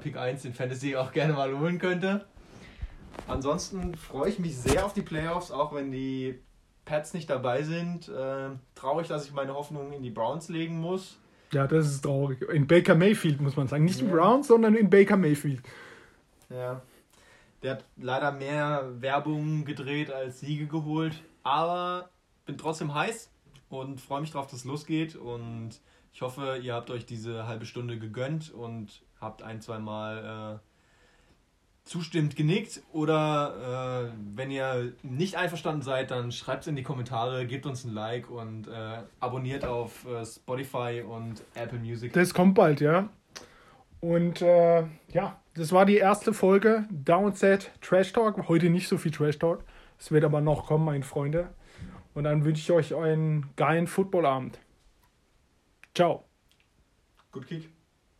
Pick 0.00 0.16
1 0.16 0.44
in 0.44 0.54
Fantasy 0.54 0.96
auch 0.96 1.12
gerne 1.12 1.32
mal 1.34 1.56
holen 1.58 1.78
könnte. 1.78 2.26
Ansonsten 3.28 3.94
freue 3.94 4.30
ich 4.30 4.38
mich 4.38 4.56
sehr 4.56 4.84
auf 4.84 4.92
die 4.92 5.02
Playoffs, 5.02 5.50
auch 5.50 5.74
wenn 5.74 5.90
die 5.90 6.38
Pats 6.84 7.14
nicht 7.14 7.28
dabei 7.28 7.62
sind. 7.62 8.08
Äh, 8.08 8.50
traurig, 8.74 9.08
dass 9.08 9.26
ich 9.26 9.32
meine 9.32 9.54
Hoffnung 9.54 9.92
in 9.92 10.02
die 10.02 10.10
Browns 10.10 10.48
legen 10.48 10.78
muss. 10.80 11.18
Ja, 11.52 11.66
das 11.66 11.86
ist 11.86 12.02
traurig. 12.02 12.42
In 12.52 12.66
Baker 12.66 12.94
Mayfield 12.94 13.40
muss 13.40 13.56
man 13.56 13.68
sagen. 13.68 13.84
Nicht 13.84 14.00
in 14.00 14.08
Ja. 14.08 14.14
Browns, 14.14 14.48
sondern 14.48 14.74
in 14.74 14.90
Baker 14.90 15.16
Mayfield. 15.16 15.62
Ja. 16.50 16.82
Der 17.62 17.72
hat 17.72 17.84
leider 17.96 18.32
mehr 18.32 18.88
Werbung 19.00 19.64
gedreht 19.64 20.12
als 20.12 20.40
Siege 20.40 20.66
geholt. 20.66 21.22
Aber 21.42 22.10
bin 22.44 22.58
trotzdem 22.58 22.94
heiß 22.94 23.30
und 23.68 24.00
freue 24.00 24.20
mich 24.20 24.30
drauf, 24.30 24.46
dass 24.46 24.60
es 24.60 24.64
losgeht. 24.64 25.16
Und 25.16 25.80
ich 26.12 26.22
hoffe, 26.22 26.58
ihr 26.62 26.74
habt 26.74 26.90
euch 26.90 27.06
diese 27.06 27.46
halbe 27.46 27.66
Stunde 27.66 27.98
gegönnt 27.98 28.52
und 28.52 29.02
habt 29.20 29.42
ein, 29.42 29.60
zwei 29.60 29.78
Mal 29.78 30.60
äh, 30.60 31.86
zustimmt 31.86 32.36
genickt. 32.36 32.82
Oder 32.92 34.10
äh, 34.10 34.16
wenn 34.34 34.50
ihr 34.50 34.92
nicht 35.02 35.36
einverstanden 35.36 35.82
seid, 35.82 36.10
dann 36.10 36.32
schreibt 36.32 36.62
es 36.62 36.68
in 36.68 36.76
die 36.76 36.82
Kommentare, 36.82 37.46
gebt 37.46 37.64
uns 37.66 37.84
ein 37.84 37.92
Like 37.92 38.30
und 38.30 38.68
äh, 38.68 38.98
abonniert 39.20 39.64
auf 39.64 40.06
äh, 40.06 40.24
Spotify 40.24 41.02
und 41.06 41.42
Apple 41.54 41.78
Music. 41.78 42.12
Das 42.12 42.34
kommt 42.34 42.54
bald, 42.54 42.80
ja. 42.80 43.08
Und 44.00 44.42
äh, 44.42 44.84
ja, 45.12 45.40
das 45.54 45.72
war 45.72 45.86
die 45.86 45.96
erste 45.96 46.32
Folge 46.34 46.86
Downset 46.90 47.70
Trash 47.80 48.12
Talk. 48.12 48.48
Heute 48.48 48.68
nicht 48.68 48.88
so 48.88 48.98
viel 48.98 49.10
Trash 49.10 49.38
Talk. 49.38 49.64
Es 49.98 50.10
wird 50.10 50.24
aber 50.24 50.40
noch 50.40 50.66
kommen, 50.66 50.84
meine 50.84 51.04
Freunde. 51.04 51.48
Und 52.16 52.24
dann 52.24 52.46
wünsche 52.46 52.62
ich 52.62 52.72
euch 52.72 52.94
einen 52.94 53.54
geilen 53.56 53.86
Footballabend. 53.86 54.58
Ciao. 55.94 56.24
Gut 57.30 57.46
Kick. 57.46 57.75